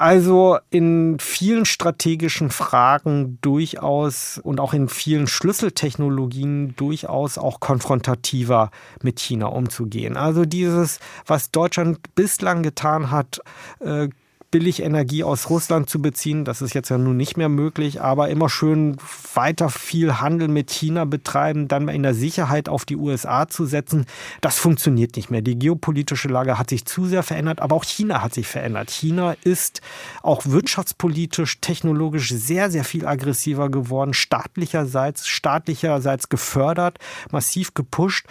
Also 0.01 0.57
in 0.71 1.19
vielen 1.21 1.67
strategischen 1.67 2.49
Fragen 2.49 3.37
durchaus 3.43 4.41
und 4.43 4.59
auch 4.59 4.73
in 4.73 4.89
vielen 4.89 5.27
Schlüsseltechnologien 5.27 6.75
durchaus 6.77 7.37
auch 7.37 7.61
konfrontativer 7.61 8.71
mit 9.03 9.21
China 9.21 9.49
umzugehen. 9.49 10.17
Also 10.17 10.47
dieses, 10.47 11.01
was 11.27 11.51
Deutschland 11.51 12.15
bislang 12.15 12.63
getan 12.63 13.11
hat, 13.11 13.43
äh, 13.81 14.09
billig 14.51 14.83
Energie 14.83 15.23
aus 15.23 15.49
Russland 15.49 15.89
zu 15.89 16.03
beziehen. 16.03 16.45
Das 16.45 16.61
ist 16.61 16.75
jetzt 16.75 16.89
ja 16.89 16.99
nun 16.99 17.17
nicht 17.17 17.37
mehr 17.37 17.49
möglich, 17.49 18.01
aber 18.01 18.29
immer 18.29 18.49
schön 18.49 18.97
weiter 19.35 19.71
viel 19.71 20.21
Handel 20.21 20.49
mit 20.49 20.71
China 20.71 21.05
betreiben, 21.05 21.69
dann 21.69 21.89
in 21.89 22.03
der 22.03 22.15
Sicherheit 22.15 22.69
auf 22.69 22.85
die 22.85 22.97
USA 22.97 23.49
zu 23.49 23.65
setzen. 23.65 24.07
Das 24.41 24.59
funktioniert 24.59 25.15
nicht 25.17 25.31
mehr. 25.31 25.43
Die 25.43 25.59
geopolitische 25.59 26.29
Lage 26.29 26.59
hat 26.59 26.71
sich 26.71 26.85
zu 26.85 27.07
sehr 27.07 27.23
verändert, 27.23 27.61
aber 27.61 27.77
auch 27.77 27.85
China 27.85 28.23
hat 28.23 28.35
sich 28.35 28.49
verändert. 28.49 28.91
China 28.91 29.37
ist 29.45 29.83
auch 30.23 30.47
wirtschaftspolitisch, 30.47 31.61
technologisch 31.61 32.31
sehr, 32.31 32.71
sehr 32.71 32.85
viel 32.85 33.07
aggressiver 33.07 33.71
geworden, 33.71 34.15
staatlicherseits, 34.15 35.29
staatlicherseits 35.29 36.29
gefördert, 36.29 36.99
massiv 37.31 37.75
gepusht. 37.75 38.27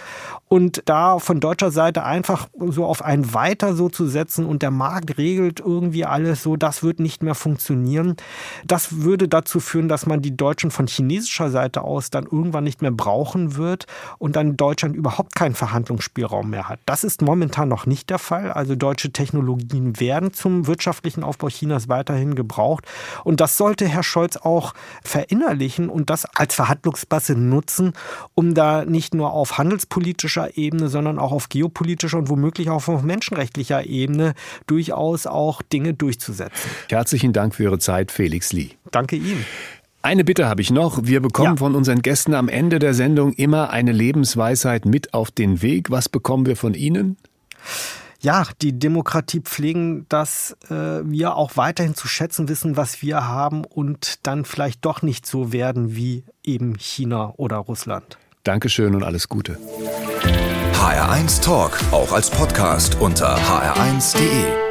Und 0.50 0.82
da 0.86 1.20
von 1.20 1.40
deutscher 1.40 1.72
Seite 1.72 2.04
einfach 2.04 2.50
so 2.60 2.86
auf 2.86 3.02
ein 3.04 3.34
Weiter 3.34 3.76
so 3.76 3.88
zu 3.88 4.08
setzen 4.08 4.46
und 4.46 4.62
der 4.62 4.72
Markt 4.72 5.18
regelt 5.18 5.62
irgendwie 5.62 6.09
alles 6.10 6.44
so, 6.44 6.56
das 6.56 6.84
wird 6.84 7.00
nicht 7.00 7.24
mehr 7.24 7.36
funktionieren. 7.36 8.16
Das 8.66 9.02
würde 9.02 9.28
dazu 9.28 9.60
führen, 9.60 9.88
dass 9.88 10.06
man 10.06 10.22
die 10.22 10.36
Deutschen 10.36 10.72
von 10.72 10.88
chinesischer 10.88 11.50
Seite 11.50 11.82
aus 11.82 12.10
dann 12.10 12.26
irgendwann 12.26 12.64
nicht 12.64 12.82
mehr 12.82 12.92
brauchen 12.92 13.56
wird 13.56 13.86
und 14.18 14.36
dann 14.36 14.58
Deutschland 14.58 14.96
überhaupt 14.96 15.36
keinen 15.36 15.56
Verhandlungsspielraum 15.56 16.50
mehr 16.50 16.70
hat. 16.70 16.80
Das 16.86 17.04
ist 17.04 17.22
momentan 17.22 17.70
noch 17.70 17.86
nicht 17.86 18.10
der 18.10 18.20
Fall. 18.20 18.52
Also 18.52 18.76
deutsche 18.76 19.12
Technologien 19.12 20.00
werden 20.00 20.34
zum 20.34 20.68
wirtschaftlichen 20.68 21.24
Aufbau 21.24 21.48
Chinas 21.48 21.90
weiterhin 21.90 22.36
gebraucht. 22.36 22.86
Und 23.24 23.42
das 23.42 23.58
sollte 23.58 23.88
Herr 23.88 24.04
Scholz 24.04 24.38
auch 24.38 24.74
verinnerlichen 25.04 25.90
und 25.90 26.10
das 26.10 26.26
als 26.26 26.56
Verhandlungsbasse 26.56 27.36
nutzen, 27.36 27.94
um 28.36 28.54
da 28.54 28.86
nicht 28.86 29.14
nur 29.14 29.32
auf 29.34 29.58
handelspolitischer 29.58 30.58
Ebene, 30.58 30.90
sondern 30.90 31.20
auch 31.20 31.32
auf 31.32 31.50
geopolitischer 31.50 32.18
und 32.18 32.30
womöglich 32.30 32.70
auch 32.70 32.88
auf 32.88 33.04
menschenrechtlicher 33.04 33.86
Ebene 33.86 34.34
durchaus 34.68 35.28
auch 35.28 35.62
Dinge 35.62 35.94
durchzusetzen. 36.02 36.72
Herzlichen 36.90 37.34
Dank 37.34 37.56
für 37.56 37.64
Ihre 37.64 37.80
Zeit, 37.80 38.12
Felix 38.12 38.52
Lee. 38.54 38.72
Danke 38.92 39.16
Ihnen. 39.16 39.46
Eine 40.02 40.24
Bitte 40.24 40.48
habe 40.48 40.62
ich 40.62 40.72
noch. 40.72 41.02
Wir 41.04 41.22
bekommen 41.22 41.56
ja. 41.56 41.58
von 41.58 41.76
unseren 41.76 42.02
Gästen 42.02 42.34
am 42.34 42.48
Ende 42.48 42.80
der 42.80 42.94
Sendung 42.94 43.34
immer 43.34 43.70
eine 43.70 43.92
Lebensweisheit 43.92 44.86
mit 44.86 45.14
auf 45.14 45.30
den 45.30 45.62
Weg. 45.62 45.92
Was 45.92 46.10
bekommen 46.10 46.46
wir 46.46 46.56
von 46.56 46.74
Ihnen? 46.74 47.18
ja, 48.22 48.46
die 48.62 48.78
Demokratie 48.78 49.40
pflegen, 49.40 50.06
dass 50.10 50.56
äh, 50.70 50.76
wir 51.04 51.36
auch 51.36 51.56
weiterhin 51.56 51.96
zu 51.96 52.08
schätzen 52.08 52.50
wissen, 52.50 52.78
was 52.78 53.02
wir 53.02 53.28
haben 53.28 53.64
und 53.64 54.26
dann 54.28 54.46
vielleicht 54.46 54.86
doch 54.86 55.02
nicht 55.02 55.26
so 55.26 55.52
werden 55.52 55.96
wie 55.96 56.24
eben 56.44 56.78
China 56.78 57.34
oder 57.38 57.58
Russland. 57.58 58.18
Dankeschön 58.44 58.96
und 58.96 59.04
alles 59.04 59.30
Gute. 59.30 59.58
HR1 60.74 61.44
Talk, 61.44 61.78
auch 61.92 62.12
als 62.12 62.30
Podcast 62.30 63.00
unter 63.00 63.38
hr1.de. 63.38 64.69